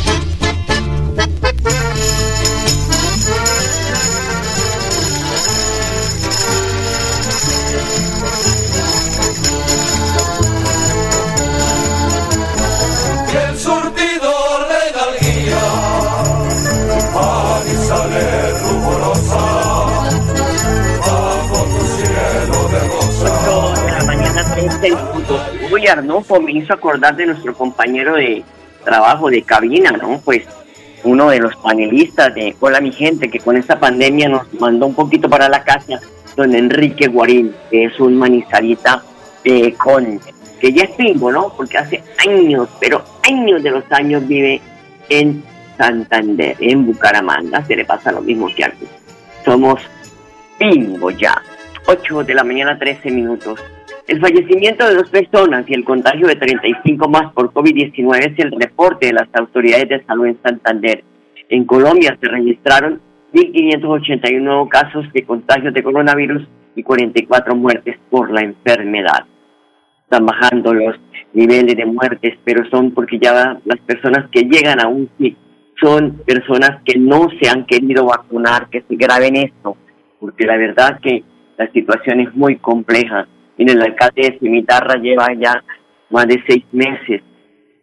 13 25.31 25.51
minutos. 25.51 25.71
Uy, 25.71 25.87
Arnulfo 25.87 26.41
me 26.41 26.51
hizo 26.51 26.73
acordar 26.73 27.15
de 27.15 27.25
nuestro 27.25 27.53
compañero 27.53 28.15
de 28.15 28.43
trabajo 28.83 29.29
de 29.29 29.43
cabina, 29.43 29.91
¿no? 29.91 30.19
Pues 30.23 30.43
uno 31.03 31.29
de 31.29 31.39
los 31.39 31.55
panelistas 31.57 32.33
de 32.35 32.55
Hola 32.59 32.81
mi 32.81 32.91
gente, 32.91 33.29
que 33.29 33.39
con 33.39 33.57
esta 33.57 33.79
pandemia 33.79 34.29
nos 34.29 34.53
mandó 34.59 34.85
un 34.87 34.95
poquito 34.95 35.29
para 35.29 35.49
la 35.49 35.63
casa, 35.63 35.99
don 36.35 36.53
Enrique 36.55 37.07
Guarín, 37.07 37.53
que 37.69 37.85
es 37.85 37.99
un 37.99 38.17
manizalita 38.17 39.03
eh, 39.43 39.73
con 39.73 40.19
que 40.59 40.71
ya 40.71 40.83
es 40.83 40.91
pingo, 40.91 41.31
¿no? 41.31 41.51
Porque 41.55 41.77
hace 41.77 42.03
años, 42.27 42.67
pero 42.79 43.03
años 43.27 43.63
de 43.63 43.71
los 43.71 43.83
años 43.91 44.27
vive 44.27 44.61
en 45.09 45.43
Santander, 45.77 46.55
en 46.59 46.85
Bucaramanga, 46.85 47.65
se 47.65 47.75
le 47.75 47.85
pasa 47.85 48.11
lo 48.11 48.21
mismo 48.21 48.47
que 48.55 48.65
antes. 48.65 48.87
Somos 49.43 49.81
pingo 50.59 51.09
ya. 51.09 51.41
8 51.87 52.23
de 52.23 52.33
la 52.35 52.43
mañana, 52.43 52.77
13 52.77 53.09
minutos. 53.09 53.59
El 54.11 54.19
fallecimiento 54.19 54.85
de 54.85 54.95
dos 54.95 55.09
personas 55.09 55.63
y 55.69 55.73
el 55.73 55.85
contagio 55.85 56.27
de 56.27 56.35
35 56.35 57.07
más 57.07 57.31
por 57.31 57.53
COVID-19 57.53 58.33
es 58.33 58.39
el 58.39 58.51
reporte 58.59 59.07
de 59.07 59.13
las 59.13 59.29
autoridades 59.33 59.87
de 59.87 60.03
salud 60.03 60.25
en 60.25 60.37
Santander. 60.43 61.03
En 61.47 61.63
Colombia 61.63 62.17
se 62.19 62.27
registraron 62.27 62.99
1.581 63.33 64.67
casos 64.67 65.05
de 65.13 65.23
contagios 65.23 65.73
de 65.73 65.81
coronavirus 65.81 66.45
y 66.75 66.83
44 66.83 67.55
muertes 67.55 67.97
por 68.09 68.29
la 68.31 68.41
enfermedad 68.41 69.25
están 70.11 70.25
bajando 70.25 70.73
los 70.73 70.97
niveles 71.31 71.73
de 71.77 71.85
muertes, 71.85 72.37
pero 72.43 72.69
son 72.69 72.91
porque 72.91 73.17
ya 73.17 73.57
las 73.63 73.79
personas 73.85 74.29
que 74.29 74.41
llegan 74.41 74.81
a 74.81 74.89
UCI 74.89 75.37
son 75.81 76.17
personas 76.25 76.81
que 76.83 76.99
no 76.99 77.29
se 77.41 77.49
han 77.49 77.65
querido 77.65 78.07
vacunar, 78.07 78.67
que 78.69 78.81
se 78.81 78.95
graben 78.97 79.37
esto, 79.37 79.77
porque 80.19 80.45
la 80.45 80.57
verdad 80.57 80.99
que 81.01 81.23
la 81.57 81.71
situación 81.71 82.19
es 82.19 82.35
muy 82.35 82.57
compleja. 82.57 83.25
Miren, 83.61 83.77
el 83.77 83.83
alcalde 83.83 84.23
de 84.23 84.39
Cimitarra 84.39 84.95
lleva 84.99 85.27
ya 85.39 85.63
más 86.09 86.25
de 86.25 86.43
seis 86.47 86.65
meses 86.71 87.21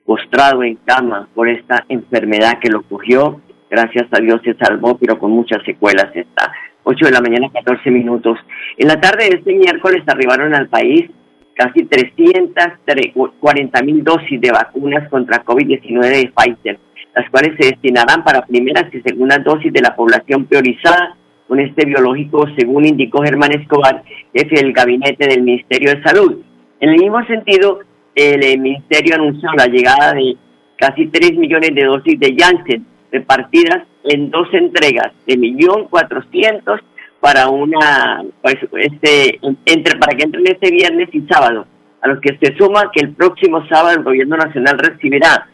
postrado 0.05 0.65
en 0.65 0.75
cama 0.85 1.29
por 1.33 1.49
esta 1.49 1.85
enfermedad 1.89 2.59
que 2.61 2.69
lo 2.69 2.83
cogió. 2.83 3.41
Gracias 3.71 4.09
a 4.11 4.19
Dios 4.21 4.41
se 4.43 4.55
salvó, 4.55 4.99
pero 4.99 5.21
con 5.21 5.31
muchas 5.31 5.63
secuelas 5.65 6.11
está. 6.17 6.53
8 6.83 7.05
de 7.05 7.13
la 7.13 7.21
mañana, 7.21 7.49
14 7.53 7.93
minutos. 7.93 8.41
En 8.77 8.89
la 8.89 9.01
tarde 9.01 9.29
de 9.29 9.37
este 9.37 9.55
miércoles 9.55 10.03
arribaron 10.09 10.53
al 10.53 10.69
país 10.69 11.09
casi 11.55 11.85
340 11.85 13.83
mil 13.83 14.03
dosis 14.03 14.41
de 14.41 14.51
vacunas 14.51 15.09
contra 15.09 15.45
COVID-19 15.45 16.01
de 16.01 16.33
Pfizer, 16.35 16.81
las 17.15 17.31
cuales 17.31 17.55
se 17.57 17.69
destinarán 17.69 18.25
para 18.25 18.43
primeras 18.43 18.93
y 18.93 19.01
segundas 19.03 19.45
dosis 19.45 19.73
de 19.73 19.83
la 19.83 19.95
población 19.95 20.45
priorizada 20.47 21.18
con 21.49 21.59
este 21.59 21.87
biológico, 21.87 22.47
según 22.57 22.87
indicó 22.87 23.23
Germán 23.23 23.53
Escobar, 23.53 24.05
jefe 24.35 24.57
del 24.57 24.73
gabinete 24.73 25.27
del 25.27 25.43
Ministerio 25.43 25.95
de 25.95 26.03
Salud. 26.03 26.43
En 26.79 26.91
el 26.91 26.99
mismo 26.99 27.25
sentido, 27.27 27.81
el, 28.15 28.61
Ministerio 28.61 29.15
anunció 29.15 29.49
la 29.57 29.67
llegada 29.67 30.13
de 30.13 30.37
casi 30.77 31.07
3 31.07 31.39
millones 31.39 31.75
de 31.75 31.85
dosis 31.85 32.21
de 32.21 32.37
Janssen, 32.39 32.87
repartidas 33.11 33.85
en 34.05 34.31
dos 34.31 34.49
entregas 34.53 35.13
de 35.27 35.37
millón 35.37 35.89
cuatrocientos 35.89 36.81
para 37.21 37.49
una, 37.49 38.23
pues, 38.43 38.57
este, 38.75 39.41
entre, 39.65 39.99
para 39.99 40.17
que 40.17 40.25
entren 40.25 40.47
este 40.47 40.71
viernes 40.71 41.09
y 41.13 41.23
sábado, 41.23 41.67
a 42.03 42.09
los 42.09 42.21
que 42.21 42.39
se 42.41 42.57
suma 42.57 42.91
que 42.93 43.01
el 43.01 43.15
próximo 43.15 43.67
sábado 43.69 43.97
el 43.97 44.05
gobierno 44.05 44.37
nacional 44.37 44.79
recibirá 44.79 45.49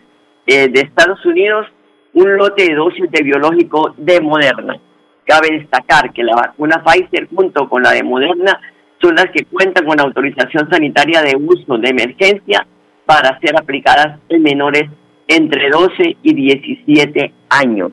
eh, 0.47 0.69
de 0.69 0.81
Estados 0.81 1.25
Unidos 1.25 1.67
un 2.13 2.37
lote 2.37 2.65
de 2.65 2.75
dosis 2.75 3.11
de 3.11 3.23
biológico 3.23 3.95
de 3.97 4.21
Moderna. 4.21 4.79
Cabe 5.26 5.59
destacar 5.59 6.12
que 6.12 6.23
la 6.23 6.37
vacuna 6.37 6.83
Pfizer 6.85 7.28
junto 7.35 7.69
con 7.69 7.83
la 7.83 7.93
de 7.93 8.02
Moderna 8.02 8.61
son 9.00 9.14
las 9.14 9.26
que 9.31 9.45
cuentan 9.45 9.87
con 9.87 10.00
autorización 10.00 10.69
sanitaria 10.71 11.23
de 11.23 11.37
uso 11.37 11.78
de 11.78 11.90
emergencia 11.90 12.66
para 13.07 13.38
ser 13.40 13.57
aplicadas 13.59 14.19
en 14.28 14.43
menores 14.43 14.85
entre 15.28 15.71
12 15.71 16.16
y 16.23 16.35
17 16.35 17.33
años. 17.50 17.93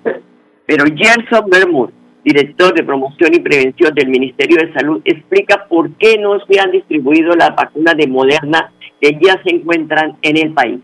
Pero 0.66 0.86
Gerson 0.96 1.50
Bermud, 1.50 1.90
director 2.24 2.74
de 2.74 2.84
promoción 2.84 3.34
y 3.34 3.40
prevención 3.40 3.94
del 3.94 4.10
Ministerio 4.10 4.58
de 4.58 4.74
Salud, 4.74 5.02
explica 5.06 5.66
por 5.68 5.92
qué 5.96 6.18
no 6.18 6.40
se 6.46 6.60
han 6.60 6.72
distribuido 6.72 7.34
las 7.36 7.56
vacunas 7.56 7.96
de 7.98 8.08
Moderna 8.08 8.72
que 9.00 9.18
ya 9.22 9.42
se 9.44 9.56
encuentran 9.56 10.18
en 10.22 10.38
el 10.38 10.54
país. 10.54 10.80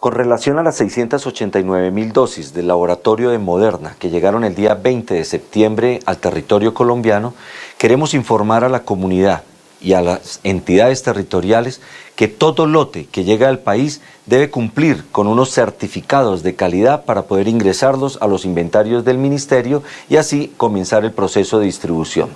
Con 0.00 0.12
relación 0.12 0.58
a 0.58 0.62
las 0.62 0.78
689 0.78 1.90
mil 1.90 2.14
dosis 2.14 2.54
del 2.54 2.68
laboratorio 2.68 3.28
de 3.28 3.38
Moderna 3.38 3.96
que 3.98 4.08
llegaron 4.08 4.44
el 4.44 4.54
día 4.54 4.72
20 4.72 5.12
de 5.12 5.24
septiembre 5.26 6.00
al 6.06 6.16
territorio 6.16 6.72
colombiano, 6.72 7.34
queremos 7.76 8.14
informar 8.14 8.64
a 8.64 8.70
la 8.70 8.84
comunidad 8.84 9.42
y 9.78 9.92
a 9.92 10.00
las 10.00 10.40
entidades 10.42 11.02
territoriales 11.02 11.82
que 12.16 12.28
todo 12.28 12.64
lote 12.64 13.08
que 13.12 13.24
llega 13.24 13.50
al 13.50 13.58
país 13.58 14.00
debe 14.24 14.48
cumplir 14.48 15.04
con 15.12 15.26
unos 15.26 15.52
certificados 15.52 16.42
de 16.42 16.54
calidad 16.54 17.04
para 17.04 17.24
poder 17.24 17.46
ingresarlos 17.46 18.16
a 18.22 18.26
los 18.26 18.46
inventarios 18.46 19.04
del 19.04 19.18
ministerio 19.18 19.82
y 20.08 20.16
así 20.16 20.50
comenzar 20.56 21.04
el 21.04 21.12
proceso 21.12 21.58
de 21.58 21.66
distribución. 21.66 22.30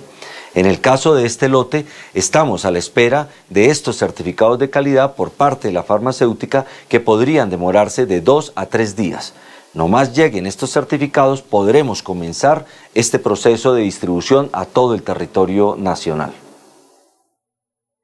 En 0.55 0.65
el 0.65 0.79
caso 0.79 1.13
de 1.15 1.25
este 1.25 1.49
lote, 1.49 1.85
estamos 2.13 2.63
a 2.63 2.71
la 2.71 2.79
espera 2.79 3.27
de 3.49 3.65
estos 3.65 3.97
certificados 3.97 4.57
de 4.57 4.69
calidad 4.69 5.15
por 5.15 5.31
parte 5.31 5.67
de 5.67 5.73
la 5.73 5.83
farmacéutica 5.83 6.65
que 6.87 7.01
podrían 7.01 7.49
demorarse 7.49 8.05
de 8.05 8.21
dos 8.21 8.53
a 8.55 8.67
tres 8.67 8.95
días. 8.95 9.35
No 9.73 9.89
más 9.89 10.15
lleguen 10.15 10.45
estos 10.45 10.71
certificados, 10.71 11.41
podremos 11.41 12.01
comenzar 12.01 12.63
este 12.93 13.19
proceso 13.19 13.73
de 13.73 13.81
distribución 13.81 14.49
a 14.53 14.65
todo 14.65 14.95
el 14.95 15.03
territorio 15.03 15.75
nacional. 15.77 16.31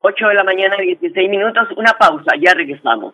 8 0.02 0.28
de 0.28 0.34
la 0.34 0.44
mañana, 0.44 0.76
16 0.78 1.30
minutos, 1.30 1.70
una 1.78 1.94
pausa, 1.98 2.34
ya 2.38 2.54
regresamos. 2.54 3.14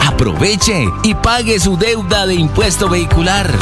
Aproveche 0.00 0.88
y 1.02 1.14
pague 1.14 1.58
su 1.60 1.76
deuda 1.76 2.26
de 2.26 2.34
impuesto 2.34 2.88
vehicular. 2.88 3.52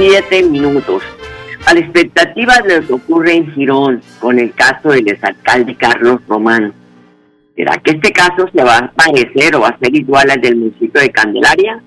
17 0.00 0.48
minutos. 0.48 1.02
A 1.66 1.74
la 1.74 1.80
expectativa 1.80 2.54
de 2.66 2.78
ocurre 2.90 3.34
en 3.34 3.52
Girón 3.52 4.00
con 4.18 4.38
el 4.38 4.54
caso 4.54 4.88
del 4.88 5.06
exalcalde 5.06 5.74
Carlos 5.74 6.22
Román. 6.26 6.72
¿Será 7.54 7.76
que 7.76 7.90
este 7.90 8.10
caso 8.10 8.48
se 8.50 8.64
va 8.64 8.78
a 8.78 8.92
parecer 8.92 9.54
o 9.54 9.60
va 9.60 9.68
a 9.68 9.78
ser 9.78 9.94
igual 9.94 10.30
al 10.30 10.40
del 10.40 10.56
municipio 10.56 11.02
de 11.02 11.10
Candelaria? 11.10 11.82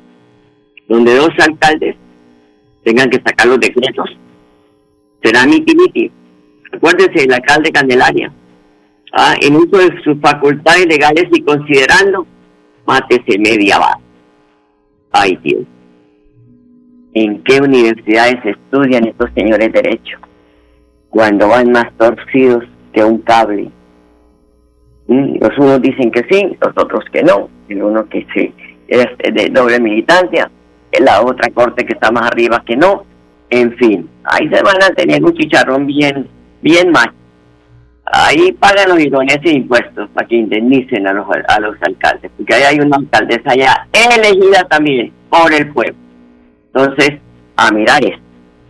Donde 0.87 1.15
dos 1.15 1.31
alcaldes 1.39 1.95
tengan 2.83 3.09
que 3.09 3.17
sacar 3.17 3.47
los 3.47 3.59
decretos. 3.59 4.15
¿Será 5.23 5.47
miti 5.47 5.75
miti? 5.75 6.11
Acuérdense 6.71 7.19
del 7.19 7.33
alcalde 7.33 7.69
de 7.69 7.71
Candelaria. 7.71 8.31
Ah, 9.11 9.35
en 9.41 9.55
uso 9.55 9.77
de 9.77 9.89
sus 10.03 10.21
facultades 10.21 10.85
legales 10.85 11.25
y 11.31 11.41
considerando, 11.41 12.27
mátese 12.85 13.39
media 13.39 13.79
base. 13.79 14.03
Ay 15.11 15.39
Dios 15.43 15.65
en 17.13 17.43
qué 17.43 17.59
universidades 17.59 18.43
estudian 18.43 19.07
estos 19.07 19.29
señores 19.35 19.71
derecho, 19.71 20.17
cuando 21.09 21.47
van 21.47 21.71
más 21.71 21.91
torcidos 21.97 22.63
que 22.91 23.03
un 23.03 23.19
cable. 23.19 23.69
Los 25.07 25.57
unos 25.57 25.81
dicen 25.81 26.11
que 26.11 26.25
sí, 26.29 26.57
los 26.59 26.71
otros 26.75 27.03
que 27.11 27.23
no, 27.23 27.49
el 27.69 27.83
uno 27.83 28.07
que 28.07 28.25
sí 28.33 28.53
es 28.87 29.05
de 29.17 29.49
doble 29.49 29.79
militancia, 29.79 30.49
la 30.99 31.21
otra 31.21 31.49
corte 31.51 31.85
que 31.85 31.93
está 31.93 32.11
más 32.11 32.27
arriba 32.27 32.63
que 32.65 32.75
no, 32.75 33.05
en 33.49 33.75
fin, 33.77 34.09
ahí 34.23 34.47
se 34.49 34.61
van 34.63 34.81
a 34.81 34.93
tener 34.95 35.23
un 35.23 35.33
chicharrón 35.33 35.85
bien, 35.85 36.27
bien 36.61 36.91
mal. 36.91 37.11
Ahí 38.05 38.51
pagan 38.53 38.89
los 38.89 38.99
idoneos 38.99 39.39
impuestos 39.43 40.09
para 40.09 40.27
que 40.27 40.35
indemnicen 40.35 41.07
a 41.07 41.13
los, 41.13 41.25
a 41.47 41.59
los 41.59 41.75
alcaldes, 41.81 42.31
porque 42.35 42.53
ahí 42.53 42.63
hay 42.63 42.79
una 42.79 42.97
alcaldesa 42.97 43.55
ya 43.55 43.87
elegida 43.91 44.63
también 44.65 45.11
por 45.29 45.51
el 45.53 45.71
pueblo. 45.71 46.02
Entonces, 46.73 47.19
a 47.55 47.71
mirar 47.71 48.03
esto. 48.03 48.23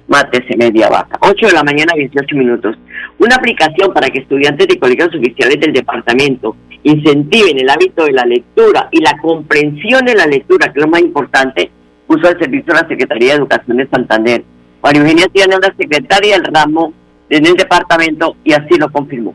Mátese 0.08 0.58
media 0.58 0.90
vaca. 0.90 1.18
8 1.22 1.48
de 1.48 1.54
la 1.54 1.64
mañana, 1.64 1.94
18 1.96 2.36
minutos. 2.36 2.76
Una 3.20 3.36
aplicación 3.36 3.94
para 3.94 4.10
que 4.10 4.20
estudiantes 4.20 4.68
de 4.68 4.78
colegios 4.78 5.10
oficiales 5.16 5.60
del 5.60 5.74
departamento 5.74 6.56
incentiven 6.84 7.60
el 7.60 7.70
hábito 7.70 8.04
de 8.04 8.12
la 8.12 8.26
lectura 8.26 8.90
y 8.92 9.00
la 9.00 9.18
comprensión 9.22 10.06
de 10.06 10.16
la 10.16 10.26
lectura, 10.26 10.72
que 10.72 10.80
es 10.80 10.86
lo 10.86 10.92
más 10.92 11.02
importante, 11.02 11.72
puso 12.06 12.28
al 12.28 12.38
servicio 12.38 12.74
de 12.74 12.82
la 12.82 12.88
Secretaría 12.88 13.30
de 13.30 13.38
Educación 13.38 13.78
de 13.78 13.88
Santander. 13.88 14.44
María 14.82 15.02
Eugenia 15.02 15.28
tiene 15.28 15.56
la 15.58 15.74
secretaria 15.78 16.38
del 16.38 16.54
ramo 16.54 16.94
en 17.30 17.46
el 17.46 17.54
departamento 17.54 18.36
y 18.44 18.52
así 18.52 18.76
lo 18.78 18.92
confirmó. 18.92 19.34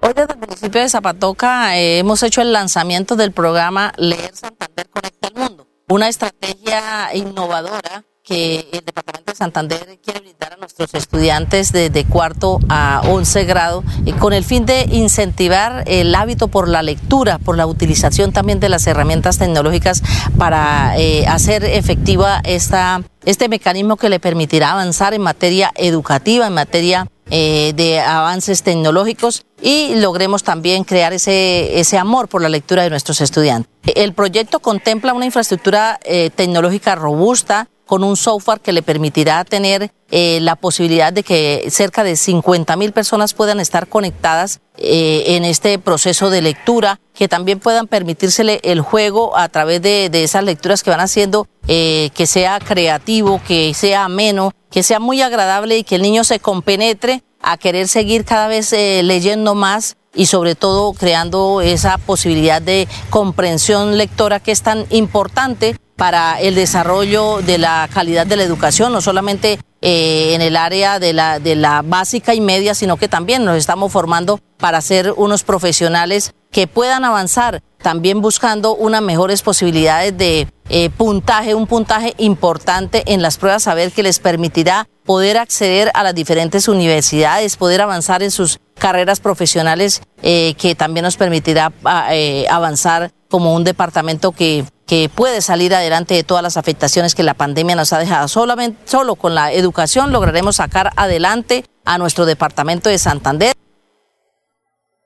Hoy 0.00 0.12
desde 0.14 0.32
el 0.32 0.40
municipio 0.40 0.80
de 0.80 0.88
Zapatoca 0.88 1.78
eh, 1.78 1.98
hemos 1.98 2.22
hecho 2.22 2.42
el 2.42 2.52
lanzamiento 2.52 3.16
del 3.16 3.32
programa 3.32 3.92
Leer 3.96 4.34
Santander 4.34 4.88
Conecta 4.90 5.28
el 5.28 5.40
Mundo, 5.40 5.66
una 5.88 6.08
estrategia 6.08 7.14
innovadora 7.14 8.04
que 8.28 8.68
el 8.72 8.84
Departamento 8.84 9.32
de 9.32 9.36
Santander 9.36 9.98
quiere 10.04 10.20
brindar 10.20 10.52
a 10.52 10.56
nuestros 10.56 10.92
estudiantes 10.92 11.72
de, 11.72 12.04
cuarto 12.08 12.60
a 12.68 13.02
once 13.08 13.44
grado 13.44 13.82
eh, 14.04 14.12
con 14.12 14.32
el 14.32 14.44
fin 14.44 14.66
de 14.66 14.86
incentivar 14.90 15.84
el 15.86 16.14
hábito 16.14 16.48
por 16.48 16.68
la 16.68 16.82
lectura, 16.82 17.38
por 17.38 17.56
la 17.56 17.66
utilización 17.66 18.32
también 18.32 18.60
de 18.60 18.68
las 18.68 18.86
herramientas 18.86 19.38
tecnológicas 19.38 20.02
para 20.36 20.98
eh, 20.98 21.26
hacer 21.26 21.64
efectiva 21.64 22.40
esta, 22.44 23.02
este 23.24 23.48
mecanismo 23.48 23.96
que 23.96 24.10
le 24.10 24.20
permitirá 24.20 24.72
avanzar 24.72 25.14
en 25.14 25.22
materia 25.22 25.72
educativa, 25.74 26.46
en 26.46 26.54
materia 26.54 27.08
eh, 27.30 27.72
de 27.76 28.00
avances 28.00 28.62
tecnológicos 28.62 29.44
y 29.60 29.96
logremos 29.96 30.42
también 30.42 30.84
crear 30.84 31.12
ese, 31.12 31.78
ese 31.78 31.98
amor 31.98 32.28
por 32.28 32.40
la 32.40 32.48
lectura 32.48 32.82
de 32.82 32.90
nuestros 32.90 33.20
estudiantes. 33.20 33.70
El 33.94 34.14
proyecto 34.14 34.60
contempla 34.60 35.12
una 35.12 35.26
infraestructura 35.26 35.98
eh, 36.04 36.30
tecnológica 36.34 36.94
robusta 36.94 37.68
con 37.88 38.04
un 38.04 38.18
software 38.18 38.60
que 38.60 38.74
le 38.74 38.82
permitirá 38.82 39.42
tener 39.44 39.90
eh, 40.10 40.40
la 40.42 40.56
posibilidad 40.56 41.10
de 41.10 41.22
que 41.22 41.66
cerca 41.70 42.04
de 42.04 42.16
50 42.16 42.76
mil 42.76 42.92
personas 42.92 43.32
puedan 43.32 43.60
estar 43.60 43.88
conectadas 43.88 44.60
eh, 44.76 45.24
en 45.28 45.44
este 45.44 45.78
proceso 45.78 46.28
de 46.28 46.42
lectura, 46.42 47.00
que 47.14 47.28
también 47.28 47.60
puedan 47.60 47.86
permitírsele 47.86 48.60
el 48.62 48.82
juego 48.82 49.36
a 49.38 49.48
través 49.48 49.80
de, 49.80 50.10
esas 50.12 50.44
lecturas 50.44 50.82
que 50.82 50.90
van 50.90 51.00
haciendo, 51.00 51.48
eh, 51.66 52.10
que 52.14 52.26
sea 52.26 52.60
creativo, 52.60 53.40
que 53.48 53.72
sea 53.72 54.04
ameno, 54.04 54.52
que 54.70 54.82
sea 54.82 55.00
muy 55.00 55.22
agradable 55.22 55.78
y 55.78 55.84
que 55.84 55.94
el 55.94 56.02
niño 56.02 56.24
se 56.24 56.40
compenetre 56.40 57.22
a 57.40 57.56
querer 57.56 57.88
seguir 57.88 58.26
cada 58.26 58.48
vez 58.48 58.70
leyendo 58.72 59.54
más 59.54 59.96
y 60.14 60.26
sobre 60.26 60.56
todo 60.56 60.92
creando 60.92 61.62
esa 61.62 61.96
posibilidad 61.96 62.60
de 62.60 62.86
comprensión 63.08 63.96
lectora 63.96 64.40
que 64.40 64.52
es 64.52 64.62
tan 64.62 64.84
importante 64.90 65.76
para 65.98 66.40
el 66.40 66.54
desarrollo 66.54 67.42
de 67.42 67.58
la 67.58 67.88
calidad 67.92 68.24
de 68.24 68.36
la 68.36 68.44
educación, 68.44 68.92
no 68.92 69.00
solamente 69.00 69.58
eh, 69.82 70.32
en 70.32 70.42
el 70.42 70.56
área 70.56 71.00
de 71.00 71.12
la, 71.12 71.40
de 71.40 71.56
la 71.56 71.82
básica 71.82 72.34
y 72.34 72.40
media, 72.40 72.76
sino 72.76 72.96
que 72.96 73.08
también 73.08 73.44
nos 73.44 73.56
estamos 73.56 73.90
formando 73.90 74.38
para 74.58 74.80
ser 74.80 75.12
unos 75.16 75.42
profesionales 75.42 76.34
que 76.52 76.68
puedan 76.68 77.04
avanzar, 77.04 77.62
también 77.82 78.20
buscando 78.20 78.76
unas 78.76 79.02
mejores 79.02 79.42
posibilidades 79.42 80.16
de 80.16 80.46
eh, 80.68 80.88
puntaje, 80.90 81.56
un 81.56 81.66
puntaje 81.66 82.14
importante 82.18 83.02
en 83.06 83.20
las 83.20 83.36
pruebas, 83.36 83.64
saber 83.64 83.90
que 83.90 84.04
les 84.04 84.20
permitirá 84.20 84.88
poder 85.04 85.36
acceder 85.36 85.90
a 85.94 86.04
las 86.04 86.14
diferentes 86.14 86.68
universidades, 86.68 87.56
poder 87.56 87.80
avanzar 87.80 88.22
en 88.22 88.30
sus 88.30 88.60
carreras 88.78 89.18
profesionales, 89.18 90.00
eh, 90.22 90.54
que 90.58 90.76
también 90.76 91.02
nos 91.02 91.16
permitirá 91.16 91.72
ah, 91.84 92.10
avanzar 92.50 93.10
como 93.28 93.52
un 93.52 93.64
departamento 93.64 94.30
que 94.30 94.64
que 94.88 95.10
puede 95.14 95.42
salir 95.42 95.74
adelante 95.74 96.14
de 96.14 96.24
todas 96.24 96.42
las 96.42 96.56
afectaciones 96.56 97.14
que 97.14 97.22
la 97.22 97.34
pandemia 97.34 97.76
nos 97.76 97.92
ha 97.92 97.98
dejado. 97.98 98.26
Solamente, 98.26 98.78
solo 98.84 99.16
con 99.16 99.34
la 99.34 99.52
educación 99.52 100.12
lograremos 100.12 100.56
sacar 100.56 100.90
adelante 100.96 101.64
a 101.84 101.98
nuestro 101.98 102.24
departamento 102.24 102.88
de 102.88 102.96
Santander. 102.96 103.52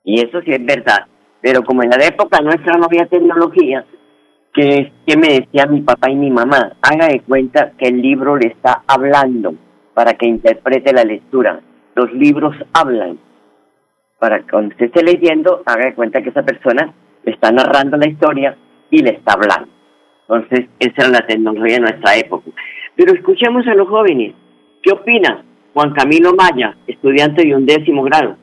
Y 0.04 0.20
eso 0.20 0.40
sí 0.42 0.52
es 0.52 0.64
verdad. 0.64 1.06
Pero 1.40 1.64
como 1.64 1.82
en 1.82 1.90
la 1.90 2.04
época 2.06 2.40
nuestra 2.40 2.78
no 2.78 2.84
había 2.84 3.06
tecnología, 3.06 3.84
que, 4.54 4.92
que 5.04 5.16
me 5.16 5.40
decía 5.40 5.66
mi 5.66 5.80
papá 5.80 6.10
y 6.10 6.14
mi 6.14 6.30
mamá, 6.30 6.76
haga 6.80 7.08
de 7.08 7.20
cuenta 7.20 7.72
que 7.76 7.88
el 7.88 8.00
libro 8.00 8.36
le 8.36 8.48
está 8.48 8.84
hablando 8.86 9.54
para 9.94 10.14
que 10.14 10.28
interprete 10.28 10.92
la 10.92 11.02
lectura. 11.02 11.60
Los 11.96 12.12
libros 12.12 12.54
hablan. 12.72 13.18
Para 14.20 14.38
que 14.38 14.50
cuando 14.50 14.68
usted 14.68 14.86
esté 14.86 15.02
leyendo, 15.02 15.62
haga 15.66 15.86
de 15.86 15.94
cuenta 15.94 16.22
que 16.22 16.28
esa 16.28 16.44
persona 16.44 16.94
le 17.24 17.32
está 17.32 17.50
narrando 17.50 17.96
la 17.96 18.08
historia 18.08 18.56
y 18.92 19.02
le 19.02 19.10
está 19.10 19.32
hablando. 19.32 19.68
Entonces, 20.28 20.68
esa 20.78 21.02
era 21.02 21.08
la 21.08 21.26
tecnología 21.26 21.74
de 21.74 21.80
nuestra 21.80 22.16
época. 22.16 22.50
Pero 22.94 23.12
escuchemos 23.14 23.66
a 23.66 23.74
los 23.74 23.88
jóvenes. 23.88 24.34
¿Qué 24.82 24.92
opina 24.92 25.44
Juan 25.74 25.92
Camilo 25.94 26.34
Maya, 26.34 26.76
estudiante 26.86 27.42
de 27.42 27.56
un 27.56 27.66
décimo 27.66 28.04
grado? 28.04 28.36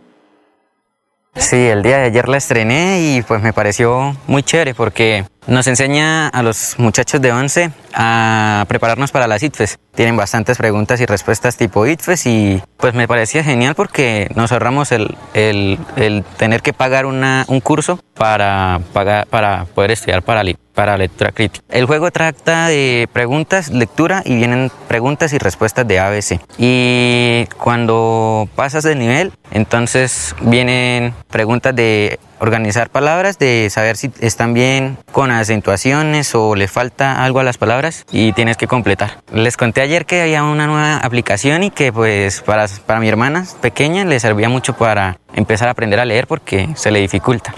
Sí, 1.36 1.68
el 1.68 1.84
día 1.84 2.00
de 2.00 2.06
ayer 2.06 2.28
la 2.28 2.38
estrené 2.38 3.00
y 3.02 3.22
pues 3.22 3.42
me 3.42 3.54
pareció 3.54 4.14
muy 4.28 4.42
chévere 4.42 4.74
porque 4.74 5.24
nos 5.50 5.68
enseña 5.68 6.28
a 6.28 6.44
los 6.44 6.76
muchachos 6.78 7.20
de 7.22 7.32
11 7.32 7.72
a 7.94 8.66
prepararnos 8.68 9.12
para 9.12 9.28
las 9.28 9.42
ITFES. 9.42 9.80
Tienen 9.96 10.16
bastantes 10.16 10.58
preguntas 10.58 11.02
y 11.02 11.06
respuestas 11.06 11.58
tipo 11.58 11.86
ITFES 11.86 12.26
y 12.28 12.62
pues 12.78 12.94
me 12.94 13.08
parecía 13.08 13.44
genial 13.44 13.76
porque 13.76 14.30
nos 14.36 14.52
ahorramos 14.52 14.92
el, 14.92 15.16
el, 15.34 15.80
el 15.96 16.24
tener 16.38 16.62
que 16.62 16.72
pagar 16.72 17.06
una, 17.06 17.46
un 17.48 17.60
curso 17.60 18.00
para, 18.14 18.80
pagar, 18.94 19.26
para 19.28 19.66
poder 19.66 19.92
estudiar 19.92 20.22
para, 20.22 20.44
para 20.74 20.98
lectura 20.98 21.32
crítica. 21.32 21.66
El 21.70 21.86
juego 21.86 22.12
trata 22.12 22.68
de 22.68 23.10
preguntas, 23.12 23.70
lectura 23.70 24.22
y 24.24 24.36
vienen 24.36 24.72
preguntas 24.88 25.34
y 25.34 25.40
respuestas 25.40 25.88
de 25.88 26.00
ABC. 26.00 26.40
Y 26.58 27.46
cuando 27.58 28.48
pasas 28.56 28.84
de 28.84 28.96
nivel, 28.96 29.34
entonces 29.52 30.36
vienen 30.42 31.14
preguntas 31.30 31.76
de 31.76 32.20
organizar 32.39 32.89
palabras, 32.89 33.38
de 33.38 33.69
saber 33.69 33.95
si 33.95 34.12
están 34.21 34.54
bien 34.54 34.97
con 35.12 35.32
acentuaciones 35.32 36.34
o 36.36 36.56
le 36.56 36.67
falta 36.67 37.23
algo 37.23 37.39
a 37.39 37.43
las 37.43 37.58
palabras 37.58 38.06
y 38.12 38.34
tienes 38.34 38.58
que 38.58 38.67
completar. 38.67 39.10
Les 39.34 39.58
conté 39.58 39.82
ayer 39.82 40.06
que 40.06 40.21
había 40.21 40.43
una 40.43 40.67
nueva 40.67 40.97
aplicación 40.97 41.63
y 41.63 41.71
que 41.71 41.91
pues 41.91 42.41
para, 42.41 42.65
para 42.86 42.99
mi 42.99 43.08
hermana 43.08 43.43
pequeña 43.62 44.06
le 44.06 44.19
servía 44.19 44.49
mucho 44.49 44.73
para 44.73 45.17
empezar 45.34 45.67
a 45.67 45.71
aprender 45.71 45.99
a 45.99 46.06
leer 46.06 46.28
porque 46.28 46.67
se 46.75 46.91
le 46.91 46.99
dificulta. 46.99 47.54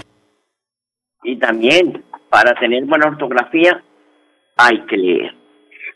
Y 1.24 1.38
también 1.38 2.02
para 2.28 2.54
tener 2.54 2.84
buena 2.84 3.08
ortografía 3.08 3.82
hay 4.56 4.80
que 4.86 4.96
leer. 4.96 5.42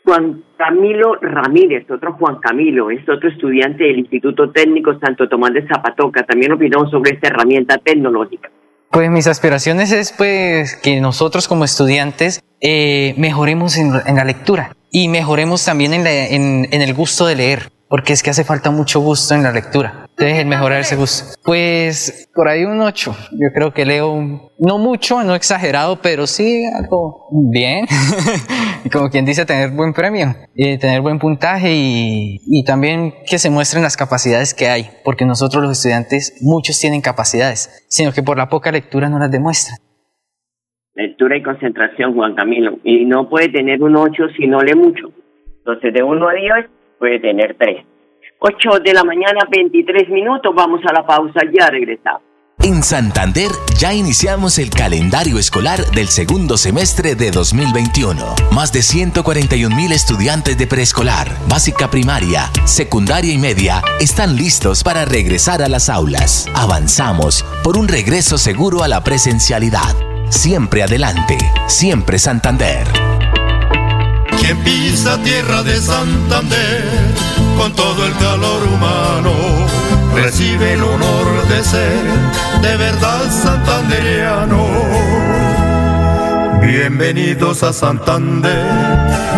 Juan 0.07 0.41
Camilo 0.55 1.15
Ramírez, 1.15 1.89
otro 1.91 2.13
Juan 2.13 2.37
Camilo, 2.39 2.89
es 2.91 3.01
otro 3.09 3.27
estudiante 3.27 3.83
del 3.83 3.99
Instituto 3.99 4.51
Técnico 4.51 4.97
Santo 4.99 5.27
Tomás 5.27 5.51
de 5.53 5.67
Zapatoca, 5.67 6.23
también 6.23 6.53
opinó 6.53 6.89
sobre 6.89 7.11
esta 7.11 7.27
herramienta 7.27 7.77
tecnológica. 7.77 8.49
Pues 8.91 9.09
mis 9.09 9.27
aspiraciones 9.27 9.91
es 9.91 10.11
pues 10.11 10.75
que 10.75 10.99
nosotros 11.01 11.47
como 11.47 11.65
estudiantes 11.65 12.41
eh, 12.61 13.13
mejoremos 13.17 13.77
en, 13.77 13.91
la 13.91 14.23
lectura 14.23 14.75
y 14.91 15.09
mejoremos 15.09 15.63
también 15.65 15.93
en, 15.93 16.07
en, 16.71 16.81
el 16.81 16.93
gusto 16.93 17.25
de 17.25 17.35
leer, 17.35 17.71
porque 17.89 18.13
es 18.13 18.23
que 18.23 18.29
hace 18.29 18.43
falta 18.43 18.71
mucho 18.71 18.99
gusto 18.99 19.33
en 19.33 19.43
la 19.43 19.51
lectura. 19.51 20.07
El 20.17 20.47
mejorar 20.47 20.81
ese 20.81 20.95
gusto. 20.95 21.35
Pues 21.43 22.27
por 22.33 22.47
ahí 22.47 22.65
un 22.65 22.81
8. 22.81 23.15
Yo 23.33 23.47
creo 23.53 23.71
que 23.71 23.85
leo 23.85 24.51
no 24.57 24.77
mucho, 24.79 25.23
no 25.23 25.35
exagerado, 25.35 25.99
pero 26.01 26.25
sí 26.25 26.65
algo 26.75 27.27
bien. 27.51 27.85
Como 28.91 29.09
quien 29.09 29.25
dice, 29.25 29.45
tener 29.45 29.71
buen 29.71 29.93
premio, 29.93 30.33
y 30.55 30.77
tener 30.79 31.01
buen 31.01 31.19
puntaje 31.19 31.71
y, 31.71 32.39
y 32.47 32.63
también 32.63 33.13
que 33.29 33.37
se 33.37 33.49
muestren 33.51 33.83
las 33.83 33.95
capacidades 33.95 34.53
que 34.53 34.67
hay, 34.67 34.89
porque 35.03 35.25
nosotros 35.25 35.61
los 35.61 35.73
estudiantes, 35.73 36.39
muchos 36.41 36.79
tienen 36.79 37.01
capacidades, 37.01 37.85
sino 37.87 38.11
que 38.11 38.23
por 38.23 38.37
la 38.37 38.49
poca 38.49 38.71
lectura 38.71 39.09
no 39.09 39.19
las 39.19 39.29
demuestran. 39.29 39.77
Lectura 40.95 41.37
y 41.37 41.43
concentración, 41.43 42.15
Juan 42.15 42.33
Camilo. 42.33 42.79
Y 42.83 43.05
no 43.05 43.29
puede 43.29 43.49
tener 43.49 43.83
un 43.83 43.95
8 43.95 44.29
si 44.35 44.47
no 44.47 44.61
lee 44.61 44.73
mucho. 44.73 45.11
Entonces, 45.59 45.93
de 45.93 46.01
1 46.01 46.27
a 46.27 46.33
10 46.33 46.76
puede 46.97 47.19
tener 47.19 47.55
3. 47.57 47.85
8 48.39 48.79
de 48.83 48.93
la 48.93 49.03
mañana, 49.03 49.47
23 49.49 50.09
minutos. 50.09 50.53
Vamos 50.55 50.81
a 50.85 50.93
la 50.93 51.05
pausa, 51.05 51.41
ya 51.51 51.69
regresamos. 51.69 52.21
En 52.63 52.81
Santander 52.81 53.51
ya 53.77 53.93
iniciamos 53.93 54.57
el 54.57 54.71
calendario 54.71 55.37
escolar 55.37 55.79
del 55.91 56.07
segundo 56.07 56.57
semestre 56.57 57.13
de 57.13 57.29
2021. 57.29 58.35
Más 58.51 58.73
de 58.73 58.81
141 58.81 59.75
mil 59.75 59.91
estudiantes 59.91 60.57
de 60.57 60.65
preescolar, 60.65 61.27
básica 61.47 61.89
primaria, 61.91 62.49
secundaria 62.65 63.31
y 63.31 63.37
media 63.37 63.83
están 63.99 64.35
listos 64.35 64.83
para 64.83 65.05
regresar 65.05 65.61
a 65.61 65.69
las 65.69 65.87
aulas. 65.87 66.49
Avanzamos 66.55 67.45
por 67.63 67.77
un 67.77 67.87
regreso 67.87 68.39
seguro 68.39 68.81
a 68.81 68.87
la 68.87 69.03
presencialidad. 69.03 69.95
Siempre 70.29 70.81
adelante, 70.81 71.37
siempre 71.67 72.17
Santander. 72.17 72.87
Quien 74.39 74.57
pisa 74.63 75.21
tierra 75.23 75.63
de 75.63 75.75
Santander 75.75 76.83
con 77.57 77.73
todo 77.73 78.05
el 78.05 78.13
calor 78.17 78.63
humano, 78.67 79.31
recibe 80.15 80.73
el 80.73 80.83
honor 80.83 81.47
de 81.47 81.63
ser 81.63 82.03
de 82.61 82.77
verdad 82.77 83.29
santandereano. 83.31 84.65
Bienvenidos 86.61 87.63
a 87.63 87.73
Santander 87.73 88.65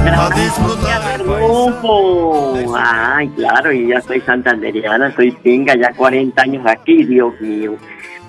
a 0.07 0.29
disfrutar. 0.35 1.21
Ay, 2.75 3.29
claro, 3.29 3.71
y 3.71 3.88
ya 3.88 4.01
soy 4.01 4.21
santanderiana, 4.21 5.13
soy 5.15 5.31
pinga, 5.31 5.75
ya 5.75 5.93
40 5.93 6.41
años 6.41 6.65
aquí, 6.65 7.03
Dios 7.03 7.33
mío. 7.39 7.75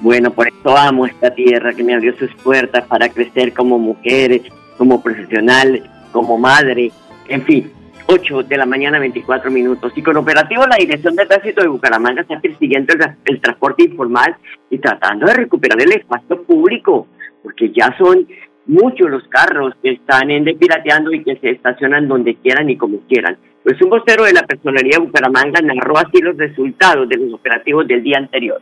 Bueno, 0.01 0.31
por 0.31 0.49
eso 0.49 0.77
amo 0.77 1.07
esta 1.07 1.31
tierra 1.35 1.73
que 1.73 1.85
me 1.85 1.95
abrió 1.95 2.17
sus 2.17 2.35
puertas 2.37 2.85
para 2.87 3.09
crecer 3.09 3.53
como 3.53 3.79
mujeres, 3.79 4.43
como 4.79 5.03
profesional, 5.03 5.83
como 6.13 6.39
madre, 6.39 6.91
en 7.29 7.43
fin. 7.43 7.73
8 8.13 8.43
de 8.43 8.57
la 8.57 8.67
mañana, 8.67 8.99
24 8.99 9.51
minutos. 9.51 9.93
Y 9.95 10.03
con 10.03 10.17
operativo 10.17 10.67
la 10.67 10.77
Dirección 10.77 11.15
de 11.15 11.27
Tránsito 11.27 11.63
de 11.63 11.69
Bucaramanga 11.69 12.23
está 12.23 12.41
persiguiendo 12.41 12.93
el, 13.25 13.41
transporte 13.41 13.85
informal 13.85 14.37
y 14.69 14.79
tratando 14.79 15.27
de 15.27 15.35
recuperar 15.35 15.81
el 15.81 15.93
espacio 15.93 16.43
público, 16.43 17.07
porque 17.43 17.71
ya 17.71 17.95
son 17.99 18.27
muchos 18.67 19.09
los 19.09 19.23
carros 19.29 19.75
que 19.83 19.93
están 19.93 20.31
en 20.31 20.45
pirateando 20.59 21.13
y 21.13 21.23
que 21.23 21.37
se 21.37 21.51
estacionan 21.51 22.09
donde 22.09 22.35
quieran 22.35 22.69
y 22.69 22.77
como 22.77 22.99
quieran. 23.09 23.37
Pues 23.63 23.81
un 23.81 23.91
vocero 23.91 24.25
de 24.25 24.33
la 24.33 24.43
Personería 24.43 24.99
de 24.99 25.05
Bucaramanga 25.05 25.61
narró 25.61 25.97
así 25.97 26.21
los 26.21 26.37
resultados 26.37 27.09
de 27.09 27.17
los 27.17 27.35
operativos 27.35 27.87
del 27.87 28.03
día 28.03 28.19
anterior. 28.19 28.61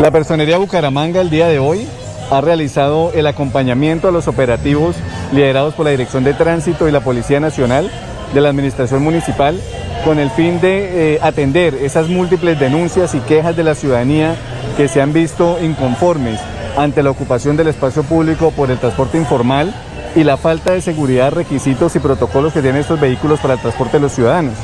La 0.00 0.10
Personería 0.10 0.58
Bucaramanga 0.58 1.20
el 1.20 1.30
día 1.30 1.46
de 1.46 1.60
hoy 1.60 1.86
ha 2.30 2.40
realizado 2.40 3.12
el 3.14 3.26
acompañamiento 3.26 4.08
a 4.08 4.12
los 4.12 4.28
operativos 4.28 4.96
liderados 5.32 5.74
por 5.74 5.84
la 5.84 5.90
Dirección 5.90 6.24
de 6.24 6.34
Tránsito 6.34 6.88
y 6.88 6.92
la 6.92 7.00
Policía 7.00 7.40
Nacional 7.40 7.90
de 8.32 8.40
la 8.40 8.48
Administración 8.48 9.02
Municipal 9.02 9.60
con 10.04 10.18
el 10.18 10.30
fin 10.30 10.60
de 10.60 11.14
eh, 11.14 11.18
atender 11.22 11.74
esas 11.74 12.08
múltiples 12.08 12.58
denuncias 12.58 13.14
y 13.14 13.20
quejas 13.20 13.56
de 13.56 13.64
la 13.64 13.74
ciudadanía 13.74 14.36
que 14.76 14.88
se 14.88 15.00
han 15.00 15.12
visto 15.12 15.58
inconformes 15.62 16.40
ante 16.76 17.02
la 17.02 17.10
ocupación 17.10 17.56
del 17.56 17.68
espacio 17.68 18.02
público 18.02 18.50
por 18.50 18.70
el 18.70 18.78
transporte 18.78 19.16
informal 19.16 19.72
y 20.16 20.24
la 20.24 20.36
falta 20.36 20.72
de 20.72 20.80
seguridad, 20.80 21.32
requisitos 21.32 21.94
y 21.96 21.98
protocolos 21.98 22.52
que 22.52 22.62
tienen 22.62 22.82
estos 22.82 23.00
vehículos 23.00 23.40
para 23.40 23.54
el 23.54 23.60
transporte 23.60 23.96
de 23.96 24.02
los 24.02 24.12
ciudadanos. 24.12 24.54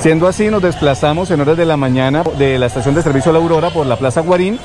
Siendo 0.00 0.28
así, 0.28 0.48
nos 0.48 0.62
desplazamos 0.62 1.30
en 1.30 1.40
horas 1.40 1.56
de 1.56 1.66
la 1.66 1.76
mañana 1.76 2.22
de 2.38 2.58
la 2.58 2.66
estación 2.66 2.94
de 2.94 3.02
servicio 3.02 3.32
La 3.32 3.38
Aurora 3.38 3.70
por 3.70 3.86
la 3.86 3.96
Plaza 3.96 4.20
Guarín. 4.20 4.58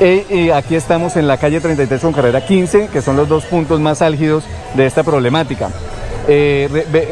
Y, 0.00 0.48
aquí 0.48 0.76
estamos 0.76 1.16
en 1.16 1.28
la 1.28 1.36
calle 1.36 1.60
33 1.60 2.00
con 2.00 2.14
carrera 2.14 2.42
15, 2.42 2.88
que 2.88 3.02
son 3.02 3.16
los 3.16 3.28
dos 3.28 3.44
puntos 3.44 3.80
más 3.80 4.00
álgidos 4.00 4.44
de 4.74 4.86
esta 4.86 5.02
problemática. 5.02 5.68
Eh, 6.26 6.68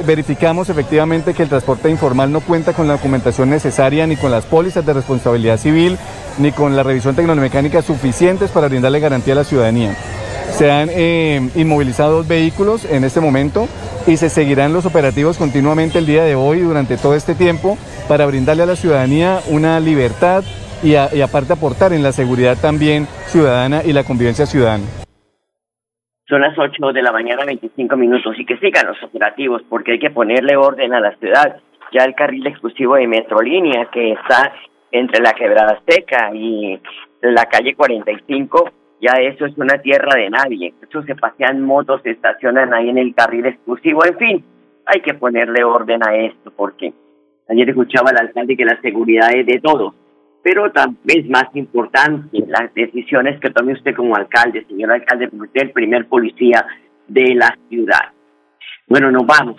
verificamos 0.07 0.71
efectivamente 0.71 1.35
que 1.35 1.43
el 1.43 1.51
transporte 1.51 1.91
informal 1.91 2.33
no 2.33 2.41
cuenta 2.41 2.73
con 2.73 2.87
la 2.87 2.95
documentación 2.95 3.51
necesaria 3.51 4.07
ni 4.07 4.17
con 4.17 4.31
las 4.31 4.47
pólizas 4.47 4.87
de 4.87 4.95
responsabilidad 4.95 5.59
civil 5.59 5.99
ni 6.39 6.53
con 6.53 6.77
la 6.77 6.83
revisión 6.83 7.15
tecnomecánica 7.15 7.83
suficientes 7.83 8.51
para 8.51 8.69
brindarle 8.69 9.01
garantía 9.01 9.35
a 9.35 9.37
la 9.37 9.45
ciudadanía. 9.45 9.95
Se 10.57 10.71
han 10.71 10.89
eh, 10.91 11.47
inmovilizado 11.57 12.19
dos 12.19 12.29
vehículos 12.29 12.87
en 12.87 13.05
este 13.05 13.21
momento 13.21 13.69
y 14.07 14.17
se 14.17 14.31
seguirán 14.31 14.73
los 14.73 14.87
operativos 14.87 15.37
continuamente 15.37 15.99
el 15.99 16.07
día 16.07 16.25
de 16.25 16.37
hoy 16.37 16.61
durante 16.61 16.97
todo 16.97 17.15
este 17.15 17.35
tiempo 17.35 17.77
para 18.09 18.25
brindarle 18.25 18.63
a 18.63 18.67
la 18.67 18.77
ciudadanía 18.77 19.41
una 19.49 19.79
libertad 19.79 20.43
y, 20.83 20.93
y 20.93 21.21
aparte 21.23 21.53
aportar 21.53 21.93
en 21.93 22.03
la 22.03 22.13
seguridad 22.13 22.57
también 22.61 23.07
ciudadana 23.27 23.83
y 23.85 23.93
la 23.93 24.05
convivencia 24.05 24.47
ciudadana. 24.47 24.85
Son 26.29 26.43
las 26.43 26.59
8 26.59 26.93
de 26.93 27.03
la 27.03 27.11
mañana, 27.11 27.47
25 27.47 27.97
minutos, 27.97 28.39
y 28.39 28.45
que 28.45 28.59
sigan 28.59 28.87
los 28.87 29.03
operativos, 29.03 29.63
porque 29.69 29.93
hay 29.93 29.99
que 29.99 30.11
ponerle 30.11 30.57
orden 30.57 30.93
a 30.93 31.01
la 31.01 31.17
ciudad. 31.17 31.57
Ya 31.91 32.05
el 32.05 32.15
carril 32.15 32.47
exclusivo 32.47 32.97
de 32.97 33.07
Metrolínea, 33.07 33.87
que 33.87 34.13
está 34.13 34.53
entre 34.93 35.23
la 35.23 35.33
Quebrada 35.33 35.81
Seca 35.87 36.31
y 36.35 36.79
la 37.23 37.47
calle 37.47 37.75
45, 37.75 38.71
ya 39.01 39.13
eso 39.23 39.47
es 39.47 39.57
una 39.57 39.79
tierra 39.79 40.17
de 40.17 40.29
nadie. 40.29 40.75
Eso 40.83 41.03
se 41.03 41.15
pasean 41.15 41.63
motos, 41.63 42.03
se 42.03 42.11
estacionan 42.11 42.75
ahí 42.75 42.91
en 42.91 42.99
el 42.99 43.15
carril 43.15 43.47
exclusivo. 43.47 44.05
En 44.05 44.19
fin, 44.19 44.45
hay 44.85 45.01
que 45.01 45.15
ponerle 45.15 45.65
orden 45.65 46.07
a 46.07 46.15
esto 46.15 46.53
porque 46.55 46.93
ayer 47.49 47.71
escuchaba 47.71 48.11
al 48.11 48.19
alcalde 48.19 48.57
que 48.57 48.65
la 48.67 48.79
seguridad 48.83 49.31
es 49.35 49.47
de 49.47 49.61
todos, 49.61 49.95
pero 50.49 50.73
también 50.73 51.25
es 51.25 51.29
más 51.29 51.45
importante 51.53 52.43
las 52.47 52.73
decisiones 52.73 53.39
que 53.39 53.51
tome 53.51 53.75
usted 53.75 53.95
como 53.95 54.17
alcalde, 54.17 54.65
señor 54.65 54.93
alcalde, 54.93 55.29
porque 55.29 55.45
usted 55.45 55.61
es 55.61 55.67
el 55.67 55.73
primer 55.73 56.07
policía 56.07 56.65
de 57.07 57.35
la 57.35 57.55
ciudad. 57.69 58.13
Bueno, 58.87 59.11
nos 59.11 59.27
vamos 59.27 59.57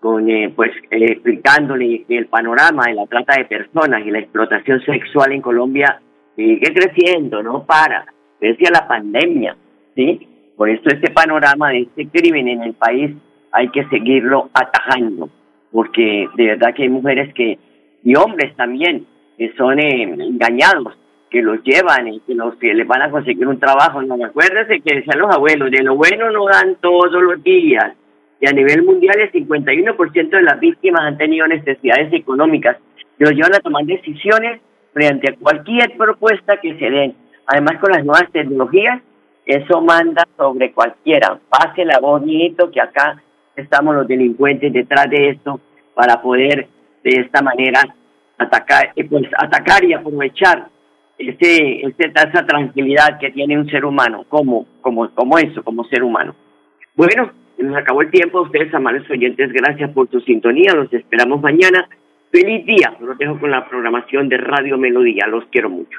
con 0.00 0.30
eh, 0.30 0.50
pues 0.56 0.70
eh, 0.90 1.12
explicándole 1.12 2.06
el 2.08 2.26
panorama 2.28 2.84
de 2.86 2.94
la 2.94 3.06
trata 3.06 3.36
de 3.36 3.44
personas 3.44 4.00
y 4.06 4.10
la 4.10 4.20
explotación 4.20 4.80
sexual 4.80 5.32
en 5.32 5.42
Colombia 5.42 6.00
sigue 6.36 6.72
creciendo, 6.72 7.42
no 7.42 7.66
para 7.66 8.06
decía 8.40 8.70
la 8.72 8.88
pandemia, 8.88 9.54
¿sí? 9.94 10.26
Por 10.56 10.70
eso 10.70 10.88
este 10.88 11.10
panorama 11.10 11.68
de 11.68 11.80
este 11.80 12.08
crimen 12.08 12.48
en 12.48 12.62
el 12.62 12.72
país 12.72 13.14
hay 13.52 13.68
que 13.68 13.84
seguirlo 13.90 14.48
atajando, 14.54 15.28
porque 15.70 16.28
de 16.34 16.46
verdad 16.46 16.72
que 16.74 16.84
hay 16.84 16.88
mujeres 16.88 17.34
que, 17.34 17.58
y 18.02 18.14
hombres 18.14 18.56
también, 18.56 19.04
que 19.40 19.54
son 19.56 19.80
eh, 19.80 20.02
engañados, 20.02 20.98
que 21.30 21.40
los 21.40 21.62
llevan 21.62 22.08
y 22.08 22.20
que, 22.20 22.34
los, 22.34 22.56
que 22.56 22.74
les 22.74 22.86
van 22.86 23.00
a 23.00 23.10
conseguir 23.10 23.48
un 23.48 23.58
trabajo. 23.58 24.02
No, 24.02 24.22
acuérdense 24.22 24.82
que 24.82 24.96
decían 24.96 25.18
los 25.18 25.34
abuelos, 25.34 25.70
de 25.70 25.82
lo 25.82 25.96
bueno 25.96 26.30
no 26.30 26.44
dan 26.44 26.76
todos 26.78 27.22
los 27.22 27.42
días. 27.42 27.94
Y 28.38 28.46
a 28.46 28.52
nivel 28.52 28.82
mundial 28.82 29.18
el 29.18 29.32
51% 29.32 30.28
de 30.28 30.42
las 30.42 30.60
víctimas 30.60 31.00
han 31.06 31.16
tenido 31.16 31.46
necesidades 31.46 32.12
económicas, 32.12 32.76
que 33.18 33.24
los 33.24 33.32
llevan 33.32 33.54
a 33.54 33.60
tomar 33.60 33.82
decisiones 33.86 34.60
frente 34.92 35.32
a 35.32 35.36
cualquier 35.36 35.96
propuesta 35.96 36.58
que 36.58 36.78
se 36.78 36.90
den 36.90 37.14
Además, 37.46 37.78
con 37.80 37.92
las 37.92 38.04
nuevas 38.04 38.30
tecnologías, 38.30 39.00
eso 39.46 39.80
manda 39.80 40.28
sobre 40.36 40.70
cualquiera. 40.72 41.40
Pase 41.48 41.86
la 41.86 41.98
voz, 41.98 42.22
que 42.70 42.80
acá 42.80 43.22
estamos 43.56 43.94
los 43.94 44.06
delincuentes 44.06 44.70
detrás 44.70 45.08
de 45.08 45.30
esto 45.30 45.60
para 45.94 46.20
poder 46.20 46.68
de 47.02 47.20
esta 47.22 47.40
manera 47.40 47.80
atacar, 48.40 48.92
eh, 48.96 49.04
pues, 49.04 49.24
atacar 49.38 49.84
y 49.84 49.92
aprovechar 49.92 50.68
ese, 51.18 51.82
esa 51.82 52.46
tranquilidad 52.46 53.18
que 53.18 53.30
tiene 53.30 53.58
un 53.58 53.68
ser 53.68 53.84
humano, 53.84 54.24
como, 54.28 54.66
como, 54.80 55.10
como 55.14 55.38
eso, 55.38 55.62
como 55.62 55.84
ser 55.84 56.02
humano. 56.02 56.34
Bueno, 56.96 57.30
nos 57.58 57.76
acabó 57.76 58.02
el 58.02 58.10
tiempo. 58.10 58.42
Ustedes, 58.42 58.72
amables 58.74 59.08
oyentes, 59.10 59.52
gracias 59.52 59.90
por 59.90 60.10
su 60.10 60.20
sintonía. 60.20 60.72
Los 60.74 60.92
esperamos 60.92 61.40
mañana. 61.40 61.88
Feliz 62.32 62.64
día. 62.64 62.96
Los 63.00 63.18
dejo 63.18 63.38
con 63.38 63.50
la 63.50 63.68
programación 63.68 64.28
de 64.28 64.38
Radio 64.38 64.78
Melodía. 64.78 65.26
Los 65.26 65.44
quiero 65.50 65.68
mucho. 65.68 65.98